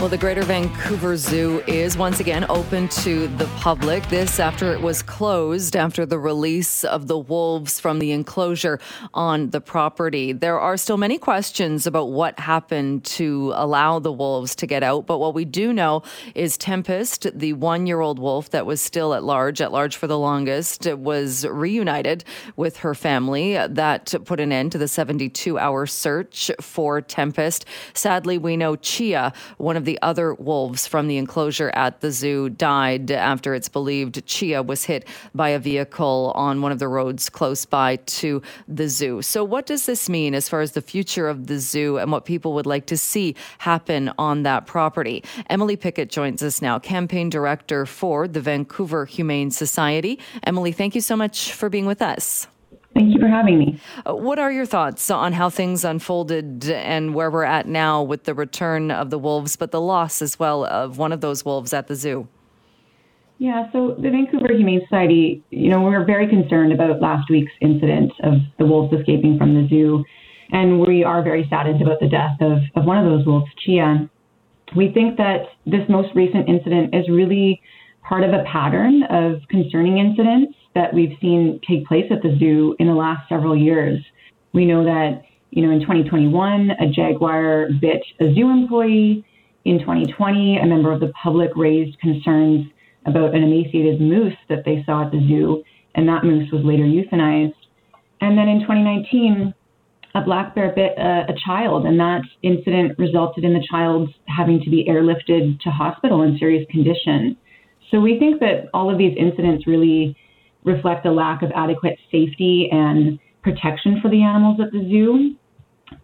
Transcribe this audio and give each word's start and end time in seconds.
Well, 0.00 0.08
the 0.08 0.16
Greater 0.16 0.42
Vancouver 0.44 1.14
Zoo 1.14 1.62
is 1.66 1.98
once 1.98 2.20
again 2.20 2.46
open 2.48 2.88
to 2.88 3.28
the 3.36 3.44
public. 3.58 4.02
This 4.08 4.40
after 4.40 4.72
it 4.72 4.80
was 4.80 5.02
closed 5.02 5.76
after 5.76 6.06
the 6.06 6.18
release 6.18 6.84
of 6.84 7.06
the 7.06 7.18
wolves 7.18 7.78
from 7.78 7.98
the 7.98 8.12
enclosure 8.12 8.80
on 9.12 9.50
the 9.50 9.60
property. 9.60 10.32
There 10.32 10.58
are 10.58 10.78
still 10.78 10.96
many 10.96 11.18
questions 11.18 11.86
about 11.86 12.12
what 12.12 12.40
happened 12.40 13.04
to 13.04 13.52
allow 13.54 13.98
the 13.98 14.10
wolves 14.10 14.54
to 14.56 14.66
get 14.66 14.82
out, 14.82 15.06
but 15.06 15.18
what 15.18 15.34
we 15.34 15.44
do 15.44 15.70
know 15.70 16.02
is 16.34 16.56
Tempest, 16.56 17.26
the 17.38 17.52
one 17.52 17.86
year 17.86 18.00
old 18.00 18.18
wolf 18.18 18.48
that 18.52 18.64
was 18.64 18.80
still 18.80 19.12
at 19.12 19.22
large, 19.22 19.60
at 19.60 19.70
large 19.70 19.98
for 19.98 20.06
the 20.06 20.18
longest, 20.18 20.86
was 20.86 21.44
reunited 21.44 22.24
with 22.56 22.78
her 22.78 22.94
family. 22.94 23.52
That 23.68 24.14
put 24.24 24.40
an 24.40 24.50
end 24.50 24.72
to 24.72 24.78
the 24.78 24.88
72 24.88 25.58
hour 25.58 25.84
search 25.84 26.50
for 26.58 27.02
Tempest. 27.02 27.66
Sadly, 27.92 28.38
we 28.38 28.56
know 28.56 28.76
Chia, 28.76 29.34
one 29.58 29.76
of 29.76 29.84
the 29.84 29.89
the 29.90 29.98
other 30.02 30.34
wolves 30.34 30.86
from 30.86 31.08
the 31.08 31.16
enclosure 31.16 31.72
at 31.74 32.00
the 32.00 32.12
zoo 32.12 32.48
died 32.48 33.10
after 33.10 33.54
it's 33.54 33.68
believed 33.68 34.24
Chia 34.24 34.62
was 34.62 34.84
hit 34.84 35.04
by 35.34 35.48
a 35.48 35.58
vehicle 35.58 36.30
on 36.36 36.62
one 36.62 36.70
of 36.70 36.78
the 36.78 36.86
roads 36.86 37.28
close 37.28 37.64
by 37.64 37.96
to 37.96 38.40
the 38.68 38.88
zoo. 38.88 39.20
So, 39.20 39.42
what 39.42 39.66
does 39.66 39.86
this 39.86 40.08
mean 40.08 40.32
as 40.36 40.48
far 40.48 40.60
as 40.60 40.72
the 40.72 40.80
future 40.80 41.28
of 41.28 41.48
the 41.48 41.58
zoo 41.58 41.98
and 41.98 42.12
what 42.12 42.24
people 42.24 42.52
would 42.52 42.66
like 42.66 42.86
to 42.86 42.96
see 42.96 43.34
happen 43.58 44.12
on 44.16 44.44
that 44.44 44.64
property? 44.64 45.24
Emily 45.48 45.74
Pickett 45.74 46.08
joins 46.08 46.40
us 46.40 46.62
now, 46.62 46.78
campaign 46.78 47.28
director 47.28 47.84
for 47.84 48.28
the 48.28 48.40
Vancouver 48.40 49.06
Humane 49.06 49.50
Society. 49.50 50.20
Emily, 50.44 50.70
thank 50.70 50.94
you 50.94 51.00
so 51.00 51.16
much 51.16 51.52
for 51.52 51.68
being 51.68 51.86
with 51.86 52.00
us. 52.00 52.46
Thank 52.94 53.14
you 53.14 53.20
for 53.20 53.28
having 53.28 53.58
me. 53.58 53.80
Uh, 54.04 54.14
what 54.14 54.38
are 54.38 54.50
your 54.50 54.66
thoughts 54.66 55.10
on 55.10 55.32
how 55.32 55.48
things 55.48 55.84
unfolded 55.84 56.68
and 56.70 57.14
where 57.14 57.30
we're 57.30 57.44
at 57.44 57.66
now 57.66 58.02
with 58.02 58.24
the 58.24 58.34
return 58.34 58.90
of 58.90 59.10
the 59.10 59.18
wolves, 59.18 59.56
but 59.56 59.70
the 59.70 59.80
loss 59.80 60.20
as 60.20 60.38
well 60.38 60.64
of 60.64 60.98
one 60.98 61.12
of 61.12 61.20
those 61.20 61.44
wolves 61.44 61.72
at 61.72 61.86
the 61.86 61.94
zoo? 61.94 62.26
Yeah, 63.38 63.70
so 63.72 63.96
the 63.98 64.10
Vancouver 64.10 64.52
Humane 64.52 64.82
Society, 64.82 65.42
you 65.50 65.70
know, 65.70 65.80
we 65.80 65.94
are 65.94 66.04
very 66.04 66.28
concerned 66.28 66.72
about 66.72 67.00
last 67.00 67.30
week's 67.30 67.52
incident 67.60 68.12
of 68.22 68.34
the 68.58 68.66
wolves 68.66 68.92
escaping 68.92 69.38
from 69.38 69.54
the 69.54 69.66
zoo. 69.68 70.04
And 70.52 70.80
we 70.80 71.04
are 71.04 71.22
very 71.22 71.46
saddened 71.48 71.80
about 71.80 72.00
the 72.00 72.08
death 72.08 72.36
of, 72.40 72.58
of 72.74 72.84
one 72.84 72.98
of 72.98 73.04
those 73.04 73.24
wolves, 73.24 73.50
Chia. 73.64 74.10
We 74.76 74.92
think 74.92 75.16
that 75.16 75.46
this 75.64 75.88
most 75.88 76.14
recent 76.14 76.48
incident 76.48 76.94
is 76.94 77.08
really 77.08 77.62
part 78.02 78.24
of 78.24 78.30
a 78.32 78.44
pattern 78.44 79.04
of 79.04 79.40
concerning 79.48 79.98
incidents 79.98 80.54
that 80.74 80.94
we've 80.94 81.16
seen 81.20 81.60
take 81.68 81.86
place 81.86 82.06
at 82.10 82.22
the 82.22 82.36
zoo 82.38 82.76
in 82.78 82.86
the 82.86 82.94
last 82.94 83.28
several 83.28 83.56
years. 83.56 83.98
We 84.52 84.64
know 84.66 84.84
that, 84.84 85.22
you 85.50 85.66
know, 85.66 85.72
in 85.72 85.80
2021, 85.80 86.70
a 86.70 86.88
jaguar 86.88 87.68
bit 87.80 88.02
a 88.20 88.34
zoo 88.34 88.50
employee. 88.50 89.24
In 89.64 89.78
2020, 89.80 90.58
a 90.58 90.66
member 90.66 90.92
of 90.92 91.00
the 91.00 91.12
public 91.22 91.50
raised 91.54 91.98
concerns 92.00 92.66
about 93.06 93.34
an 93.34 93.42
emaciated 93.42 94.00
moose 94.00 94.36
that 94.48 94.64
they 94.64 94.82
saw 94.86 95.04
at 95.04 95.12
the 95.12 95.18
zoo, 95.18 95.62
and 95.94 96.08
that 96.08 96.24
moose 96.24 96.50
was 96.52 96.64
later 96.64 96.84
euthanized. 96.84 97.54
And 98.20 98.38
then 98.38 98.48
in 98.48 98.60
2019, 98.60 99.54
a 100.14 100.20
black 100.22 100.54
bear 100.54 100.72
bit 100.74 100.92
a, 100.98 101.26
a, 101.28 101.34
child, 101.44 101.86
and 101.86 101.98
that 102.00 102.22
incident 102.42 102.98
resulted 102.98 103.44
in 103.44 103.52
the 103.52 103.64
child 103.70 104.08
having 104.26 104.60
to 104.62 104.70
be 104.70 104.84
airlifted 104.88 105.60
to 105.60 105.70
hospital 105.70 106.22
in 106.22 106.36
serious 106.38 106.66
condition. 106.70 107.36
So 107.90 108.00
we 108.00 108.18
think 108.18 108.40
that 108.40 108.68
all 108.74 108.90
of 108.90 108.98
these 108.98 109.16
incidents 109.16 109.66
really 109.66 110.16
reflect 110.64 111.06
a 111.06 111.12
lack 111.12 111.42
of 111.42 111.50
adequate 111.54 111.98
safety 112.10 112.68
and 112.70 113.18
protection 113.42 114.00
for 114.00 114.10
the 114.10 114.22
animals 114.22 114.60
at 114.60 114.72
the 114.72 114.80
zoo. 114.88 115.36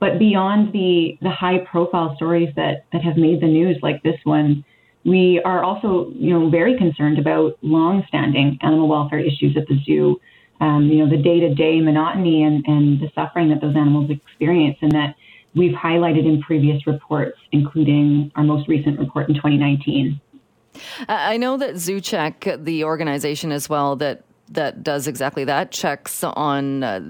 But 0.00 0.18
beyond 0.18 0.72
the, 0.72 1.16
the 1.22 1.30
high 1.30 1.58
profile 1.58 2.14
stories 2.16 2.48
that, 2.56 2.86
that 2.92 3.02
have 3.02 3.16
made 3.16 3.40
the 3.40 3.46
news, 3.46 3.78
like 3.82 4.02
this 4.02 4.16
one, 4.24 4.64
we 5.04 5.40
are 5.44 5.62
also, 5.62 6.10
you 6.14 6.36
know, 6.36 6.50
very 6.50 6.76
concerned 6.76 7.18
about 7.18 7.56
long-standing 7.62 8.58
animal 8.62 8.88
welfare 8.88 9.20
issues 9.20 9.56
at 9.56 9.66
the 9.68 9.78
zoo. 9.84 10.20
Um, 10.60 10.86
you 10.86 11.04
know, 11.04 11.08
the 11.08 11.22
day-to-day 11.22 11.80
monotony 11.82 12.42
and, 12.42 12.64
and 12.66 12.98
the 12.98 13.10
suffering 13.14 13.50
that 13.50 13.60
those 13.60 13.76
animals 13.76 14.10
experience, 14.10 14.78
and 14.80 14.90
that 14.92 15.14
we've 15.54 15.74
highlighted 15.74 16.26
in 16.26 16.40
previous 16.42 16.86
reports, 16.86 17.38
including 17.52 18.32
our 18.36 18.42
most 18.42 18.66
recent 18.66 18.98
report 18.98 19.28
in 19.28 19.34
2019. 19.34 20.20
I 21.08 21.36
know 21.36 21.56
that 21.56 21.74
ZooCheck, 21.74 22.64
the 22.64 22.84
organization 22.84 23.52
as 23.52 23.68
well, 23.68 23.96
that 23.96 24.24
that 24.48 24.82
does 24.82 25.06
exactly 25.06 25.44
that 25.44 25.72
checks 25.72 26.22
on 26.22 26.82
uh, 26.82 27.00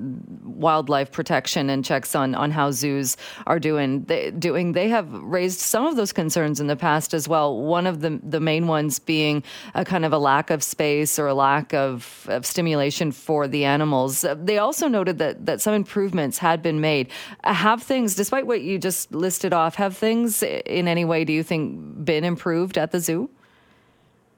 wildlife 0.45 1.13
protection 1.13 1.69
and 1.69 1.85
checks 1.85 2.15
on, 2.15 2.35
on 2.35 2.51
how 2.51 2.71
zoos 2.71 3.17
are 3.47 3.59
doing. 3.59 4.05
They, 4.05 4.31
doing 4.31 4.73
they 4.73 4.89
have 4.89 5.11
raised 5.13 5.61
some 5.61 5.87
of 5.87 5.97
those 5.97 6.13
concerns 6.13 6.61
in 6.61 6.67
the 6.67 6.77
past 6.77 7.15
as 7.15 7.29
well. 7.29 7.61
One 7.61 7.87
of 7.87 8.01
the 8.01 8.21
the 8.23 8.41
main 8.41 8.67
ones 8.67 8.99
being 8.99 9.43
a 9.75 9.85
kind 9.85 10.05
of 10.05 10.13
a 10.13 10.19
lack 10.19 10.51
of 10.51 10.63
space 10.63 11.19
or 11.19 11.27
a 11.27 11.35
lack 11.35 11.75
of, 11.75 12.27
of 12.29 12.47
stimulation 12.47 13.13
for 13.13 13.47
the 13.47 13.65
animals. 13.65 14.25
They 14.37 14.59
also 14.59 14.89
noted 14.89 15.19
that 15.19 15.47
that 15.47 15.61
some 15.61 15.75
improvements 15.75 16.39
had 16.39 16.63
been 16.63 16.81
made. 16.81 17.11
Have 17.45 17.83
things 17.83 18.15
despite 18.15 18.47
what 18.47 18.63
you 18.63 18.79
just 18.79 19.13
listed 19.13 19.53
off 19.53 19.75
have 19.77 19.97
things 19.97 20.43
in 20.43 20.89
any 20.89 21.05
way 21.05 21.25
do 21.25 21.33
you 21.33 21.43
think 21.43 22.05
been 22.05 22.25
improved 22.25 22.79
at 22.79 22.93
the 22.93 23.01
zoo 23.01 23.31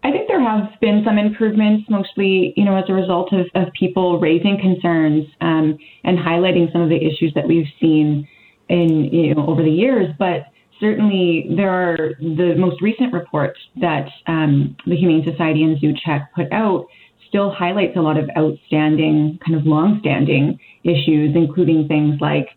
I 0.08 0.10
think 0.10 0.26
there 0.26 0.40
have 0.40 0.70
been 0.80 1.02
some 1.04 1.18
improvements, 1.18 1.84
mostly, 1.90 2.54
you 2.56 2.64
know, 2.64 2.76
as 2.76 2.84
a 2.88 2.94
result 2.94 3.30
of, 3.34 3.44
of 3.54 3.70
people 3.78 4.18
raising 4.18 4.58
concerns 4.58 5.26
um, 5.42 5.76
and 6.02 6.16
highlighting 6.18 6.72
some 6.72 6.80
of 6.80 6.88
the 6.88 6.96
issues 6.96 7.30
that 7.34 7.46
we've 7.46 7.66
seen 7.78 8.26
in, 8.70 9.04
you 9.12 9.34
know, 9.34 9.46
over 9.46 9.62
the 9.62 9.70
years. 9.70 10.08
But 10.18 10.46
certainly, 10.80 11.50
there 11.54 11.68
are 11.68 12.14
the 12.20 12.54
most 12.56 12.80
recent 12.80 13.12
report 13.12 13.58
that 13.82 14.08
um, 14.26 14.78
the 14.86 14.96
Humane 14.96 15.26
Society 15.30 15.62
and 15.62 15.78
Zoo 15.78 15.92
ZooCheck 15.92 16.28
put 16.34 16.50
out 16.52 16.86
still 17.28 17.50
highlights 17.50 17.94
a 17.98 18.00
lot 18.00 18.16
of 18.16 18.30
outstanding, 18.34 19.38
kind 19.46 19.60
of 19.60 19.66
long-standing 19.66 20.58
issues, 20.84 21.36
including 21.36 21.86
things 21.86 22.18
like 22.22 22.48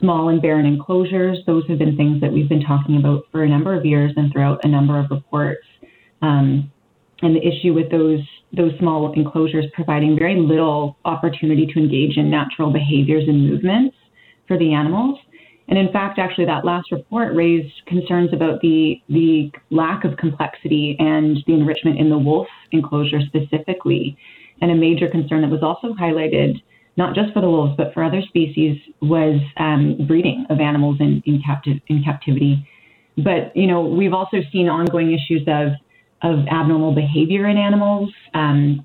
small 0.00 0.28
and 0.28 0.42
barren 0.42 0.66
enclosures. 0.66 1.38
Those 1.46 1.62
have 1.68 1.78
been 1.78 1.96
things 1.96 2.20
that 2.20 2.32
we've 2.32 2.48
been 2.48 2.64
talking 2.64 2.96
about 2.96 3.26
for 3.30 3.44
a 3.44 3.48
number 3.48 3.78
of 3.78 3.86
years 3.86 4.12
and 4.16 4.32
throughout 4.32 4.64
a 4.64 4.68
number 4.68 4.98
of 4.98 5.06
reports. 5.12 5.62
Um, 6.20 6.72
and 7.22 7.34
the 7.34 7.46
issue 7.46 7.72
with 7.72 7.90
those 7.90 8.20
those 8.52 8.72
small 8.78 9.12
enclosures 9.12 9.66
providing 9.74 10.16
very 10.18 10.36
little 10.36 10.96
opportunity 11.04 11.66
to 11.66 11.78
engage 11.78 12.16
in 12.16 12.30
natural 12.30 12.72
behaviors 12.72 13.24
and 13.26 13.50
movements 13.50 13.96
for 14.46 14.56
the 14.56 14.72
animals. 14.72 15.18
And 15.68 15.78
in 15.78 15.92
fact, 15.92 16.18
actually, 16.18 16.44
that 16.46 16.64
last 16.64 16.92
report 16.92 17.34
raised 17.34 17.72
concerns 17.86 18.32
about 18.32 18.60
the 18.60 19.00
the 19.08 19.50
lack 19.70 20.04
of 20.04 20.16
complexity 20.16 20.96
and 21.00 21.38
the 21.46 21.54
enrichment 21.54 21.98
in 21.98 22.08
the 22.08 22.18
wolf 22.18 22.46
enclosure 22.72 23.20
specifically. 23.26 24.16
And 24.60 24.70
a 24.70 24.74
major 24.74 25.08
concern 25.08 25.42
that 25.42 25.50
was 25.50 25.62
also 25.62 25.92
highlighted, 25.94 26.62
not 26.96 27.14
just 27.14 27.32
for 27.32 27.40
the 27.40 27.50
wolves 27.50 27.74
but 27.76 27.92
for 27.92 28.04
other 28.04 28.22
species, 28.22 28.78
was 29.02 29.40
um, 29.56 30.06
breeding 30.06 30.46
of 30.50 30.60
animals 30.60 30.98
in 31.00 31.22
in, 31.26 31.42
captive, 31.44 31.78
in 31.88 32.04
captivity. 32.04 32.66
But 33.16 33.56
you 33.56 33.66
know, 33.66 33.80
we've 33.80 34.14
also 34.14 34.38
seen 34.52 34.68
ongoing 34.68 35.12
issues 35.12 35.42
of 35.48 35.72
of 36.26 36.46
abnormal 36.48 36.94
behavior 36.94 37.46
in 37.48 37.56
animals, 37.56 38.12
um, 38.34 38.84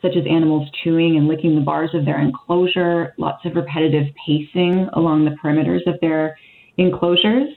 such 0.00 0.16
as 0.16 0.24
animals 0.28 0.68
chewing 0.82 1.16
and 1.16 1.28
licking 1.28 1.54
the 1.54 1.60
bars 1.60 1.90
of 1.92 2.06
their 2.06 2.20
enclosure, 2.20 3.14
lots 3.18 3.44
of 3.44 3.54
repetitive 3.54 4.06
pacing 4.26 4.88
along 4.94 5.24
the 5.24 5.36
perimeters 5.42 5.86
of 5.86 6.00
their 6.00 6.38
enclosures. 6.78 7.48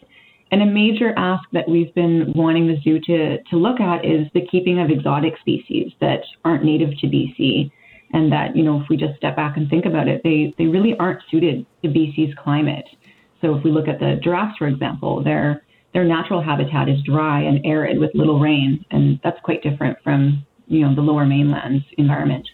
And 0.52 0.62
a 0.62 0.66
major 0.66 1.14
ask 1.18 1.44
that 1.54 1.68
we've 1.68 1.94
been 1.96 2.34
wanting 2.36 2.68
the 2.68 2.76
zoo 2.84 3.00
to, 3.00 3.42
to 3.42 3.56
look 3.56 3.80
at 3.80 4.06
is 4.06 4.28
the 4.34 4.46
keeping 4.46 4.80
of 4.80 4.90
exotic 4.90 5.34
species 5.40 5.94
that 6.02 6.20
aren't 6.44 6.66
native 6.66 6.90
to 7.00 7.08
BC. 7.08 7.72
And 8.12 8.32
that, 8.32 8.56
you 8.56 8.64
know, 8.64 8.80
if 8.82 8.88
we 8.90 8.98
just 8.98 9.18
step 9.18 9.36
back 9.36 9.58
and 9.58 9.70
think 9.70 9.86
about 9.86 10.08
it, 10.08 10.22
they, 10.24 10.54
they 10.58 10.68
really 10.68 10.96
aren't 11.00 11.22
suited 11.32 11.66
to 11.82 11.88
BC's 11.88 12.36
climate. 12.44 12.86
So 13.42 13.56
if 13.56 13.64
we 13.64 13.72
look 13.72 13.88
at 13.88 14.00
the 14.00 14.20
giraffes, 14.22 14.58
for 14.58 14.68
example, 14.68 15.24
they're 15.24 15.63
their 15.94 16.04
natural 16.04 16.42
habitat 16.42 16.90
is 16.90 17.02
dry 17.04 17.42
and 17.42 17.66
arid 17.66 18.00
with 18.00 18.12
little 18.14 18.40
rain, 18.40 18.84
and 18.92 19.20
that's 19.24 19.40
quite 19.44 19.62
different 19.64 19.98
from 20.04 20.46
you 20.68 20.82
know 20.82 20.96
the 20.96 21.02
lower 21.02 21.26
mainland's 21.26 21.86
environment. 21.98 22.48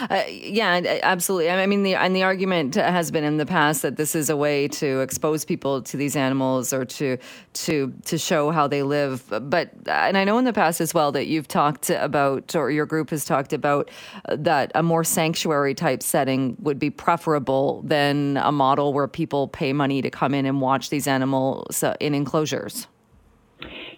Uh, 0.00 0.22
yeah, 0.28 0.98
absolutely. 1.02 1.50
I 1.50 1.66
mean, 1.66 1.82
the 1.82 1.94
and 1.94 2.14
the 2.14 2.22
argument 2.22 2.74
has 2.74 3.10
been 3.10 3.24
in 3.24 3.36
the 3.36 3.46
past 3.46 3.82
that 3.82 3.96
this 3.96 4.14
is 4.14 4.30
a 4.30 4.36
way 4.36 4.68
to 4.68 5.00
expose 5.00 5.44
people 5.44 5.82
to 5.82 5.96
these 5.96 6.16
animals 6.16 6.72
or 6.72 6.84
to 6.84 7.16
to 7.54 7.92
to 8.04 8.18
show 8.18 8.50
how 8.50 8.66
they 8.66 8.82
live. 8.82 9.24
But 9.28 9.70
and 9.86 10.16
I 10.16 10.24
know 10.24 10.38
in 10.38 10.44
the 10.44 10.52
past 10.52 10.80
as 10.80 10.94
well 10.94 11.12
that 11.12 11.26
you've 11.26 11.48
talked 11.48 11.90
about, 11.90 12.54
or 12.54 12.70
your 12.70 12.86
group 12.86 13.10
has 13.10 13.24
talked 13.24 13.52
about, 13.52 13.90
uh, 14.28 14.36
that 14.38 14.72
a 14.74 14.82
more 14.82 15.04
sanctuary 15.04 15.74
type 15.74 16.02
setting 16.02 16.56
would 16.60 16.78
be 16.78 16.90
preferable 16.90 17.82
than 17.82 18.36
a 18.38 18.52
model 18.52 18.92
where 18.92 19.08
people 19.08 19.48
pay 19.48 19.72
money 19.72 20.02
to 20.02 20.10
come 20.10 20.34
in 20.34 20.46
and 20.46 20.60
watch 20.60 20.90
these 20.90 21.06
animals 21.06 21.82
uh, 21.82 21.94
in 22.00 22.14
enclosures. 22.14 22.86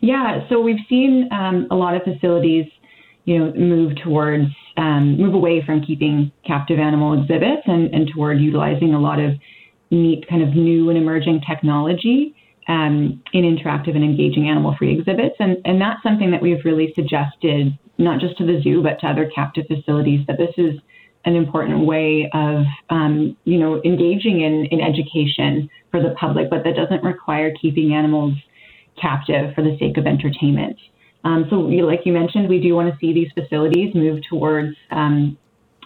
Yeah, 0.00 0.46
so 0.48 0.60
we've 0.60 0.84
seen 0.88 1.28
um, 1.32 1.66
a 1.70 1.74
lot 1.74 1.96
of 1.96 2.02
facilities, 2.02 2.66
you 3.24 3.38
know, 3.38 3.54
move 3.54 3.96
towards 4.02 4.48
um, 4.76 5.16
move 5.16 5.34
away 5.34 5.62
from 5.64 5.82
keeping 5.82 6.32
captive 6.46 6.78
animal 6.78 7.20
exhibits 7.20 7.62
and, 7.66 7.94
and 7.94 8.10
toward 8.12 8.40
utilizing 8.40 8.94
a 8.94 9.00
lot 9.00 9.20
of 9.20 9.32
neat 9.90 10.26
kind 10.28 10.42
of 10.42 10.54
new 10.54 10.88
and 10.88 10.98
emerging 10.98 11.40
technology 11.48 12.34
um, 12.68 13.22
in 13.32 13.44
interactive 13.44 13.94
and 13.94 14.02
engaging 14.02 14.48
animal 14.48 14.74
free 14.78 14.98
exhibits. 14.98 15.36
And, 15.38 15.58
and 15.64 15.80
that's 15.80 16.02
something 16.02 16.30
that 16.30 16.42
we've 16.42 16.64
really 16.64 16.92
suggested, 16.94 17.78
not 17.98 18.20
just 18.20 18.36
to 18.38 18.46
the 18.46 18.60
zoo, 18.62 18.82
but 18.82 18.98
to 19.00 19.06
other 19.06 19.30
captive 19.34 19.66
facilities, 19.66 20.26
that 20.26 20.38
this 20.38 20.54
is 20.56 20.80
an 21.26 21.36
important 21.36 21.86
way 21.86 22.28
of, 22.34 22.64
um, 22.90 23.36
you 23.44 23.58
know, 23.58 23.80
engaging 23.84 24.42
in, 24.42 24.66
in 24.66 24.80
education 24.80 25.70
for 25.90 26.02
the 26.02 26.14
public, 26.18 26.50
but 26.50 26.64
that 26.64 26.74
doesn't 26.74 27.02
require 27.02 27.52
keeping 27.60 27.94
animals 27.94 28.34
captive 29.00 29.54
for 29.54 29.62
the 29.62 29.76
sake 29.78 29.96
of 29.96 30.06
entertainment. 30.06 30.76
Um, 31.24 31.46
so, 31.48 31.56
like 31.56 32.00
you 32.04 32.12
mentioned, 32.12 32.48
we 32.48 32.60
do 32.60 32.74
want 32.74 32.92
to 32.92 32.98
see 32.98 33.12
these 33.12 33.30
facilities 33.32 33.94
move 33.94 34.20
towards 34.28 34.76
um, 34.90 35.38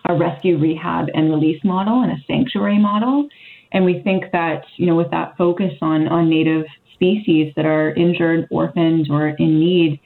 a 0.08 0.14
rescue, 0.14 0.58
rehab, 0.58 1.06
and 1.14 1.31
release 1.31 1.62
model 1.64 2.02
and 2.02 2.12
a 2.12 2.17
sanctuary 2.26 2.79
model. 2.79 3.29
And 3.73 3.85
we 3.85 4.00
think 4.02 4.25
that, 4.32 4.64
you 4.76 4.87
know, 4.87 4.96
with 4.96 5.11
that 5.11 5.37
focus 5.37 5.73
on, 5.81 6.08
on 6.08 6.29
native 6.29 6.64
species 6.94 7.52
that 7.56 7.67
are 7.67 7.94
injured, 7.94 8.49
orphaned, 8.50 9.08
or 9.11 9.29
in 9.29 9.61
need, 9.61 10.00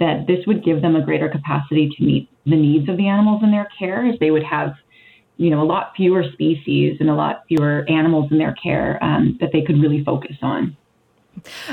that 0.00 0.26
this 0.26 0.46
would 0.46 0.64
give 0.64 0.80
them 0.80 0.96
a 0.96 1.04
greater 1.04 1.28
capacity 1.28 1.90
to 1.96 2.04
meet 2.04 2.28
the 2.46 2.56
needs 2.56 2.88
of 2.88 2.96
the 2.96 3.08
animals 3.08 3.42
in 3.42 3.50
their 3.50 3.68
care, 3.78 4.12
they 4.20 4.30
would 4.30 4.44
have, 4.44 4.74
you 5.36 5.50
know, 5.50 5.62
a 5.62 5.64
lot 5.64 5.92
fewer 5.96 6.24
species 6.32 6.96
and 7.00 7.10
a 7.10 7.14
lot 7.14 7.44
fewer 7.48 7.84
animals 7.88 8.30
in 8.30 8.38
their 8.38 8.54
care 8.54 9.02
um, 9.02 9.36
that 9.40 9.50
they 9.52 9.62
could 9.62 9.80
really 9.80 10.02
focus 10.04 10.36
on. 10.42 10.76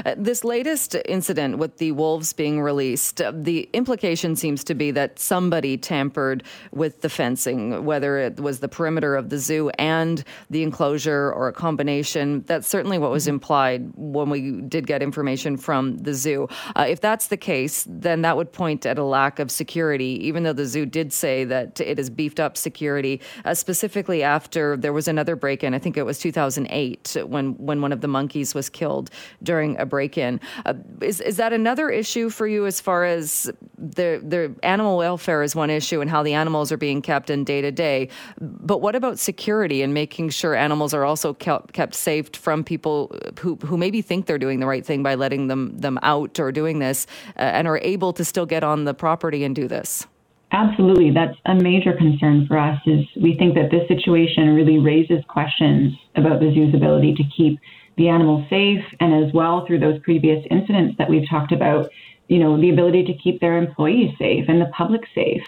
Uh, 0.06 0.16
this 0.18 0.44
latest 0.44 0.96
incident 1.06 1.58
with 1.58 1.78
the 1.78 1.92
wolves 1.92 2.34
being 2.34 2.62
released, 2.62 3.22
uh, 3.22 3.32
the 3.34 3.70
implication 3.74 4.36
seems 4.36 4.64
to 4.64 4.76
be 4.76 4.92
that 4.92 5.20
somebody 5.20 5.78
tampered 5.78 6.44
with 6.72 7.02
the 7.02 7.10
fencing, 7.10 7.86
whether 7.86 8.18
it 8.18 8.40
was 8.40 8.60
the 8.60 8.68
perimeter 8.68 9.16
of 9.16 9.30
the 9.30 9.38
zoo 9.38 9.70
and 9.78 10.24
the 10.50 10.64
enclosure 10.64 11.32
or 11.32 11.48
a 11.48 11.54
combination. 11.54 12.44
That's 12.48 12.68
certainly 12.68 12.98
what 12.98 13.12
was 13.12 13.24
mm-hmm. 13.24 13.36
implied 13.36 13.92
when 13.96 14.30
we 14.30 14.62
did 14.62 14.88
get 14.88 15.02
information 15.02 15.58
from 15.58 15.98
the 15.98 16.14
zoo. 16.14 16.48
Uh, 16.76 16.86
if 16.88 17.02
that's 17.02 17.28
the 17.28 17.38
case, 17.38 17.86
then 17.88 18.22
that 18.22 18.38
would 18.38 18.52
point 18.52 18.86
at 18.86 18.98
a 18.98 19.04
lack 19.04 19.40
of 19.40 19.50
security, 19.52 20.20
even 20.28 20.44
though 20.44 20.54
the 20.54 20.66
zoo 20.66 20.86
did 20.86 21.12
say 21.14 21.44
that 21.46 21.80
it 21.80 21.98
has 21.98 22.10
beefed 22.10 22.40
up 22.40 22.58
security, 22.58 23.22
uh, 23.46 23.54
specifically 23.54 24.24
after 24.24 24.78
there 24.78 24.94
was 24.94 25.08
another 25.08 25.36
break 25.36 25.64
in. 25.64 25.74
I 25.74 25.80
think 25.80 25.98
it 25.98 26.04
was 26.04 26.20
2008 26.20 27.18
when, 27.28 27.54
when 27.58 27.82
one 27.82 27.92
of 27.92 28.02
the 28.02 28.08
monkeys 28.08 28.54
was 28.54 28.70
killed 28.70 29.10
during 29.42 29.55
during 29.56 29.80
a 29.80 29.86
break-in. 29.86 30.40
Uh, 30.66 30.74
is 31.02 31.22
is 31.22 31.38
that 31.38 31.54
another 31.54 31.90
issue 31.90 32.30
for 32.30 32.46
you 32.46 32.66
as 32.66 32.82
far 32.82 33.06
as 33.06 33.50
the 33.78 34.10
the 34.34 34.54
animal 34.64 34.98
welfare 34.98 35.44
is 35.44 35.56
one 35.56 35.70
issue 35.70 36.02
and 36.02 36.10
how 36.10 36.22
the 36.24 36.34
animals 36.34 36.72
are 36.74 36.78
being 36.78 37.02
kept 37.02 37.30
in 37.30 37.46
day 37.46 37.62
to 37.62 37.72
day, 37.72 38.10
but 38.42 38.82
what 38.82 38.96
about 38.96 39.18
security 39.18 39.82
and 39.82 39.94
making 39.94 40.30
sure 40.30 40.56
animals 40.56 40.94
are 40.94 41.06
also 41.06 41.34
kept, 41.34 41.72
kept 41.74 41.96
safe 41.96 42.28
from 42.36 42.64
people 42.64 43.16
who 43.40 43.56
who 43.68 43.78
maybe 43.78 44.02
think 44.02 44.26
they're 44.26 44.46
doing 44.48 44.60
the 44.60 44.68
right 44.68 44.86
thing 44.86 45.04
by 45.04 45.16
letting 45.16 45.48
them 45.48 45.78
them 45.86 45.98
out 46.02 46.38
or 46.38 46.52
doing 46.52 46.80
this 46.80 47.08
uh, 47.38 47.58
and 47.58 47.66
are 47.68 47.80
able 47.82 48.12
to 48.12 48.26
still 48.26 48.46
get 48.46 48.64
on 48.64 48.84
the 48.84 48.94
property 48.94 49.46
and 49.46 49.56
do 49.56 49.68
this? 49.70 50.06
Absolutely. 50.52 51.12
That's 51.12 51.38
a 51.46 51.56
major 51.56 51.94
concern 51.94 52.46
for 52.48 52.58
us 52.58 52.80
is 52.86 53.04
we 53.16 53.36
think 53.40 53.56
that 53.56 53.72
this 53.72 53.88
situation 53.88 54.56
really 54.60 54.80
raises 54.80 55.24
questions 55.28 55.94
about 56.16 56.40
the 56.40 56.54
zoo's 56.54 56.74
ability 56.74 57.14
to 57.16 57.24
keep 57.36 57.60
the 57.98 58.10
animals 58.10 58.46
safe, 58.50 58.84
and 59.00 59.26
as 59.26 59.34
well 59.34 59.66
through 59.66 59.80
those 59.80 60.00
previous 60.00 60.46
incidents 60.52 60.96
that 60.98 61.10
we've 61.10 61.28
talked 61.30 61.52
about, 61.52 61.90
you 62.28 62.40
know, 62.40 62.60
the 62.60 62.70
ability 62.70 63.04
to 63.06 63.14
keep 63.14 63.40
their 63.40 63.58
employees 63.58 64.12
safe 64.18 64.46
and 64.48 64.60
the 64.60 64.72
public 64.76 65.02
safe. 65.14 65.44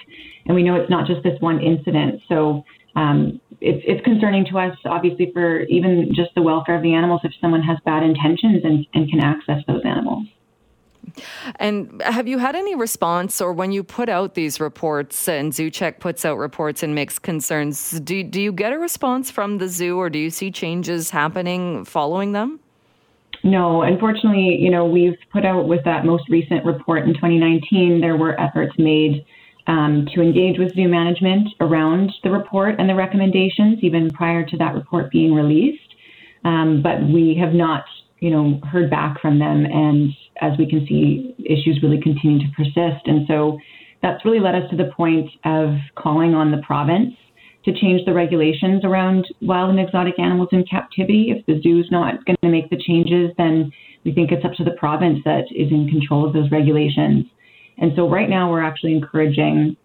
And 0.46 0.56
we 0.56 0.64
know 0.64 0.76
it's 0.76 0.90
not 0.90 1.08
just 1.08 1.24
this 1.24 1.40
one 1.42 1.60
incident. 1.62 2.22
So 2.30 2.64
um, 2.96 3.42
it's, 3.60 3.84
it's 3.86 4.04
concerning 4.04 4.46
to 4.46 4.60
us, 4.60 4.78
obviously, 4.86 5.32
for 5.34 5.62
even 5.64 6.14
just 6.14 6.32
the 6.36 6.42
welfare 6.42 6.76
of 6.76 6.84
the 6.84 6.94
animals 6.94 7.22
if 7.24 7.34
someone 7.42 7.62
has 7.64 7.78
bad 7.86 8.04
intentions 8.04 8.62
and, 8.64 8.86
and 8.94 9.10
can 9.10 9.20
access 9.20 9.62
those 9.68 9.82
animals. 9.86 10.28
And 11.58 12.02
have 12.06 12.28
you 12.28 12.38
had 12.38 12.56
any 12.56 12.76
response, 12.76 13.42
or 13.42 13.54
when 13.54 13.72
you 13.72 13.84
put 13.84 14.10
out 14.10 14.36
these 14.36 14.60
reports 14.60 15.28
and 15.28 15.52
ZooCheck 15.54 16.00
puts 16.00 16.26
out 16.26 16.38
reports 16.38 16.84
and 16.84 16.94
makes 16.96 17.20
concerns, 17.20 18.00
do, 18.02 18.24
do 18.24 18.42
you 18.42 18.52
get 18.52 18.74
a 18.74 18.80
response 18.80 19.32
from 19.32 19.58
the 19.58 19.68
zoo, 19.68 19.98
or 19.98 20.10
do 20.10 20.20
you 20.20 20.30
see 20.30 20.52
changes 20.52 21.10
happening 21.10 21.86
following 21.86 22.32
them? 22.32 22.60
No, 23.44 23.84
unfortunately, 23.84 24.58
you 24.60 24.72
know, 24.72 24.86
we've 24.86 25.18
put 25.32 25.46
out 25.46 25.68
with 25.68 25.84
that 25.86 26.06
most 26.06 26.24
recent 26.30 26.66
report 26.66 27.04
in 27.08 27.14
2019, 27.14 28.02
there 28.02 28.18
were 28.18 28.40
efforts 28.40 28.74
made 28.78 29.26
um, 29.68 30.08
to 30.16 30.22
engage 30.22 30.58
with 30.58 30.74
zoo 30.74 30.88
management 30.88 31.50
around 31.60 32.12
the 32.24 32.32
report 32.32 32.76
and 32.80 32.90
the 32.90 32.96
recommendations, 32.96 33.80
even 33.82 34.10
prior 34.10 34.46
to 34.46 34.58
that 34.58 34.74
report 34.74 35.12
being 35.12 35.34
released. 35.34 35.84
Um, 36.46 36.82
but 36.82 37.02
we 37.02 37.36
have 37.40 37.54
not 37.54 37.84
you 38.20 38.32
know, 38.32 38.60
heard 38.72 38.90
back 38.90 39.22
from 39.22 39.40
them. 39.40 39.66
And 39.66 40.12
as 40.42 40.58
we 40.58 40.70
can 40.70 40.86
see, 40.88 41.36
issues 41.40 41.80
really 41.82 42.02
continue 42.02 42.40
to 42.40 42.54
persist. 42.56 43.06
And 43.06 43.28
so 43.28 43.58
that's 44.02 44.24
really 44.26 44.40
led 44.40 44.56
us 44.56 44.70
to 44.72 44.78
the 44.78 44.92
point 44.96 45.30
of 45.46 45.76
calling 45.96 46.34
on 46.34 46.52
the 46.52 46.62
province 46.66 47.14
to 47.66 47.74
change 47.74 48.06
the 48.06 48.14
regulations 48.14 48.86
around 48.86 49.28
wild 49.42 49.70
and 49.70 49.80
exotic 49.80 50.18
animals 50.20 50.50
in 50.52 50.64
captivity. 50.66 51.34
If 51.36 51.46
the 51.46 51.62
zoo 51.62 51.80
is 51.80 51.88
not 51.92 52.26
going 52.26 52.38
to 52.42 52.50
make 52.50 52.70
the 52.70 52.78
changes, 52.78 53.32
then 53.38 53.72
we 54.06 54.14
think 54.14 54.32
it's 54.32 54.46
up 54.46 54.54
to 54.54 54.64
the 54.64 54.72
province 54.72 55.20
that 55.26 55.46
is 55.52 55.72
in 55.72 55.90
control 55.90 56.26
of 56.26 56.34
those 56.34 56.50
regulations. 56.52 57.26
And 57.78 57.92
so 57.96 58.10
right 58.10 58.30
now 58.30 58.50
we're 58.50 58.64
actually 58.64 58.94
encouraging 58.94 59.76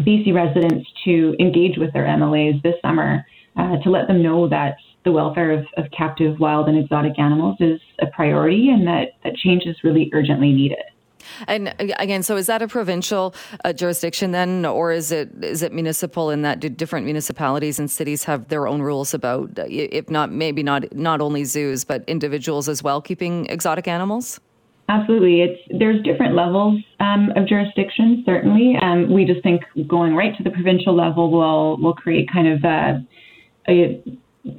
BC 0.00 0.34
residents 0.34 0.88
to 1.04 1.34
engage 1.40 1.78
with 1.78 1.92
their 1.92 2.04
MLAs 2.04 2.62
this 2.62 2.74
summer 2.82 3.24
uh, 3.56 3.76
to 3.82 3.90
let 3.90 4.06
them 4.08 4.22
know 4.22 4.48
that 4.48 4.76
the 5.04 5.12
welfare 5.12 5.50
of, 5.50 5.66
of 5.76 5.90
captive 5.96 6.38
wild 6.38 6.68
and 6.68 6.78
exotic 6.78 7.18
animals 7.18 7.56
is 7.60 7.80
a 8.00 8.06
priority 8.06 8.70
and 8.70 8.86
that, 8.86 9.14
that 9.24 9.34
change 9.36 9.64
is 9.66 9.76
really 9.82 10.10
urgently 10.14 10.52
needed. 10.52 10.78
And 11.46 11.68
uh, 11.68 11.94
again, 11.98 12.22
so 12.22 12.36
is 12.36 12.46
that 12.46 12.62
a 12.62 12.68
provincial 12.68 13.34
uh, 13.64 13.72
jurisdiction 13.72 14.32
then, 14.32 14.66
or 14.66 14.92
is 14.92 15.12
it 15.12 15.30
is 15.42 15.62
it 15.62 15.72
municipal 15.72 16.30
in 16.30 16.42
that 16.42 16.60
do 16.60 16.68
different 16.68 17.04
municipalities 17.04 17.78
and 17.78 17.90
cities 17.90 18.24
have 18.24 18.48
their 18.48 18.66
own 18.66 18.82
rules 18.82 19.14
about, 19.14 19.58
uh, 19.58 19.64
if 19.68 20.10
not 20.10 20.32
maybe 20.32 20.62
not 20.62 20.92
not 20.94 21.20
only 21.20 21.44
zoos 21.44 21.84
but 21.84 22.04
individuals 22.08 22.68
as 22.68 22.82
well 22.82 23.00
keeping 23.00 23.46
exotic 23.46 23.86
animals? 23.88 24.40
Absolutely, 24.88 25.42
it's 25.42 25.60
there's 25.78 26.02
different 26.02 26.34
levels 26.34 26.82
um, 27.00 27.30
of 27.36 27.46
jurisdiction. 27.46 28.22
Certainly, 28.26 28.76
um, 28.82 29.12
we 29.12 29.24
just 29.24 29.42
think 29.42 29.62
going 29.86 30.14
right 30.14 30.36
to 30.36 30.42
the 30.42 30.50
provincial 30.50 30.94
level 30.94 31.30
will 31.30 31.76
will 31.80 31.94
create 31.94 32.28
kind 32.32 32.48
of 32.48 32.64
a, 32.64 33.04
a 33.68 34.02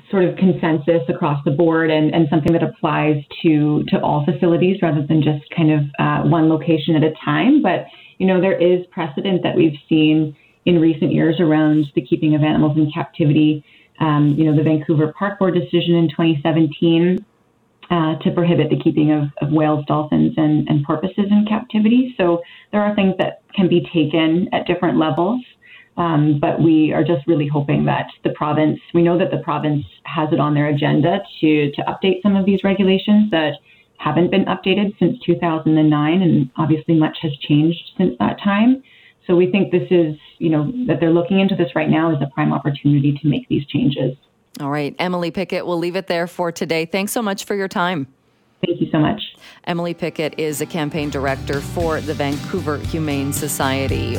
sort 0.09 0.23
of 0.23 0.37
consensus 0.37 1.01
across 1.09 1.43
the 1.43 1.51
board 1.51 1.91
and, 1.91 2.13
and 2.15 2.27
something 2.29 2.53
that 2.53 2.63
applies 2.63 3.21
to 3.41 3.83
to 3.89 3.99
all 4.01 4.25
facilities 4.25 4.77
rather 4.81 5.05
than 5.05 5.21
just 5.21 5.43
kind 5.55 5.71
of 5.71 5.81
uh, 5.99 6.27
one 6.27 6.49
location 6.49 6.95
at 6.95 7.03
a 7.03 7.13
time. 7.23 7.61
But 7.61 7.85
you 8.17 8.27
know 8.27 8.39
there 8.39 8.57
is 8.57 8.85
precedent 8.91 9.43
that 9.43 9.55
we've 9.55 9.77
seen 9.89 10.35
in 10.65 10.79
recent 10.79 11.11
years 11.11 11.39
around 11.39 11.85
the 11.95 12.01
keeping 12.01 12.35
of 12.35 12.43
animals 12.43 12.77
in 12.77 12.91
captivity. 12.93 13.63
Um, 13.99 14.35
you 14.37 14.45
know 14.45 14.55
the 14.55 14.63
Vancouver 14.63 15.13
Park 15.17 15.39
Board 15.39 15.53
decision 15.53 15.95
in 15.95 16.09
2017 16.09 17.25
uh, 17.91 18.17
to 18.19 18.31
prohibit 18.31 18.69
the 18.69 18.79
keeping 18.79 19.11
of, 19.11 19.23
of 19.41 19.51
whales, 19.51 19.85
dolphins, 19.85 20.33
and, 20.37 20.67
and 20.69 20.85
porpoises 20.85 21.25
in 21.29 21.45
captivity. 21.47 22.15
So 22.17 22.41
there 22.71 22.81
are 22.81 22.95
things 22.95 23.15
that 23.19 23.41
can 23.53 23.67
be 23.67 23.85
taken 23.93 24.47
at 24.53 24.65
different 24.65 24.97
levels. 24.97 25.41
Um, 25.95 26.39
but 26.39 26.61
we 26.61 26.91
are 26.91 27.03
just 27.03 27.27
really 27.27 27.47
hoping 27.47 27.85
that 27.85 28.07
the 28.23 28.31
province, 28.31 28.79
we 28.93 29.03
know 29.03 29.17
that 29.19 29.29
the 29.29 29.37
province 29.37 29.85
has 30.05 30.29
it 30.31 30.39
on 30.39 30.53
their 30.53 30.67
agenda 30.67 31.19
to, 31.41 31.71
to 31.71 31.81
update 31.83 32.21
some 32.23 32.35
of 32.35 32.45
these 32.45 32.63
regulations 32.63 33.29
that 33.31 33.53
haven't 33.97 34.31
been 34.31 34.45
updated 34.45 34.97
since 34.99 35.17
2009, 35.25 36.21
and 36.21 36.49
obviously 36.57 36.95
much 36.95 37.17
has 37.21 37.31
changed 37.47 37.79
since 37.97 38.15
that 38.19 38.37
time. 38.43 38.83
So 39.27 39.35
we 39.35 39.49
think 39.49 39.71
this 39.71 39.87
is, 39.89 40.15
you 40.39 40.49
know, 40.49 40.71
that 40.87 40.99
they're 40.99 41.13
looking 41.13 41.39
into 41.39 41.55
this 41.55 41.69
right 41.75 41.89
now 41.89 42.13
as 42.13 42.21
a 42.21 42.29
prime 42.33 42.51
opportunity 42.51 43.17
to 43.21 43.27
make 43.27 43.47
these 43.47 43.65
changes. 43.67 44.17
All 44.59 44.69
right, 44.69 44.95
Emily 44.99 45.31
Pickett, 45.31 45.65
we'll 45.65 45.79
leave 45.79 45.95
it 45.95 46.07
there 46.07 46.27
for 46.27 46.51
today. 46.51 46.85
Thanks 46.85 47.11
so 47.11 47.21
much 47.21 47.45
for 47.45 47.55
your 47.55 47.67
time. 47.67 48.07
Thank 48.65 48.81
you 48.81 48.87
so 48.91 48.99
much. 48.99 49.21
Emily 49.65 49.93
Pickett 49.93 50.37
is 50.37 50.61
a 50.61 50.65
campaign 50.65 51.09
director 51.09 51.61
for 51.61 52.01
the 52.01 52.13
Vancouver 52.13 52.77
Humane 52.77 53.33
Society. 53.33 54.17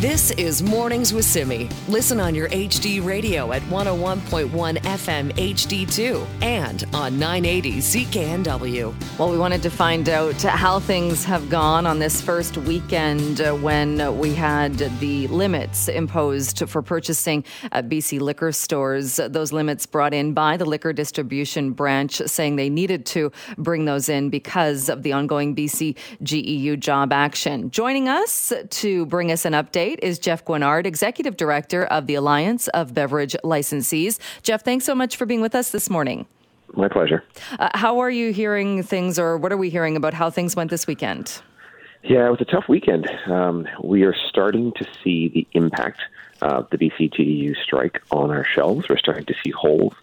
This 0.00 0.30
is 0.30 0.62
Mornings 0.62 1.12
with 1.12 1.26
Simi. 1.26 1.68
Listen 1.86 2.20
on 2.20 2.34
your 2.34 2.48
HD 2.48 3.04
radio 3.04 3.52
at 3.52 3.60
101.1 3.64 4.48
FM 4.78 5.30
HD2 5.32 6.26
and 6.40 6.86
on 6.94 7.18
980 7.18 7.72
CKNW. 7.80 9.18
Well, 9.18 9.30
we 9.30 9.36
wanted 9.36 9.62
to 9.62 9.68
find 9.68 10.08
out 10.08 10.40
how 10.40 10.80
things 10.80 11.22
have 11.26 11.50
gone 11.50 11.84
on 11.84 11.98
this 11.98 12.22
first 12.22 12.56
weekend 12.56 13.42
uh, 13.42 13.52
when 13.52 14.16
we 14.16 14.32
had 14.32 14.78
the 15.00 15.26
limits 15.26 15.86
imposed 15.86 16.66
for 16.66 16.80
purchasing 16.80 17.44
at 17.70 17.90
BC 17.90 18.20
liquor 18.20 18.52
stores. 18.52 19.16
Those 19.16 19.52
limits 19.52 19.84
brought 19.84 20.14
in 20.14 20.32
by 20.32 20.56
the 20.56 20.64
liquor 20.64 20.94
distribution 20.94 21.72
branch 21.72 22.22
saying 22.24 22.56
they 22.56 22.70
needed 22.70 23.04
to 23.06 23.32
bring 23.58 23.84
those 23.84 24.08
in 24.08 24.30
because 24.30 24.88
of 24.88 25.02
the 25.02 25.12
ongoing 25.12 25.54
BC 25.54 25.98
GEU 26.22 26.78
job 26.78 27.12
action. 27.12 27.70
Joining 27.70 28.08
us 28.08 28.50
to 28.70 29.04
bring 29.04 29.30
us 29.30 29.44
an 29.44 29.52
update 29.52 29.89
Is 29.98 30.18
Jeff 30.18 30.44
Guignard, 30.44 30.86
Executive 30.86 31.36
Director 31.36 31.84
of 31.86 32.06
the 32.06 32.14
Alliance 32.14 32.68
of 32.68 32.94
Beverage 32.94 33.36
Licensees. 33.42 34.18
Jeff, 34.42 34.62
thanks 34.62 34.84
so 34.84 34.94
much 34.94 35.16
for 35.16 35.26
being 35.26 35.40
with 35.40 35.54
us 35.54 35.70
this 35.70 35.90
morning. 35.90 36.26
My 36.74 36.88
pleasure. 36.88 37.24
Uh, 37.58 37.70
how 37.74 37.98
are 37.98 38.10
you 38.10 38.32
hearing 38.32 38.82
things, 38.82 39.18
or 39.18 39.36
what 39.36 39.52
are 39.52 39.56
we 39.56 39.70
hearing 39.70 39.96
about 39.96 40.14
how 40.14 40.30
things 40.30 40.54
went 40.54 40.70
this 40.70 40.86
weekend? 40.86 41.42
Yeah, 42.02 42.26
it 42.26 42.30
was 42.30 42.40
a 42.40 42.44
tough 42.44 42.68
weekend. 42.68 43.10
Um, 43.26 43.66
we 43.82 44.04
are 44.04 44.14
starting 44.28 44.72
to 44.76 44.86
see 45.02 45.28
the 45.28 45.46
impact 45.52 46.00
of 46.40 46.70
the 46.70 46.78
BCGEU 46.78 47.56
strike 47.62 48.00
on 48.10 48.30
our 48.30 48.44
shelves. 48.44 48.88
We're 48.88 48.96
starting 48.96 49.26
to 49.26 49.34
see 49.44 49.50
holes 49.50 49.94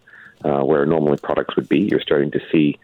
uh, 0.44 0.60
where 0.63 0.86
normally 0.86 1.17
products 1.17 1.56
would 1.56 1.67
be. 1.67 1.79
You're 1.79 2.01
starting 2.01 2.32
to 2.32 2.41
see 2.51 2.77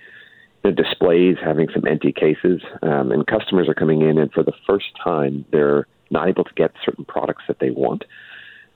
the 0.63 0.72
displays 0.72 1.38
having 1.43 1.69
some 1.69 1.86
empty 1.86 2.13
cases, 2.13 2.62
um, 2.81 3.12
and 3.12 3.27
customers 3.27 3.67
are 3.67 3.74
coming 3.74 4.01
in, 4.01 4.17
and 4.17 4.31
for 4.31 4.43
the 4.43 4.53
first 4.65 4.88
time, 5.03 5.45
they're 5.51 5.86
not 6.13 6.29
able 6.29 6.46
to 6.46 6.53
get 6.55 6.72
certain 6.86 7.03
products 7.03 7.43
that 7.48 7.60
they 7.60 7.72
want. 7.72 8.05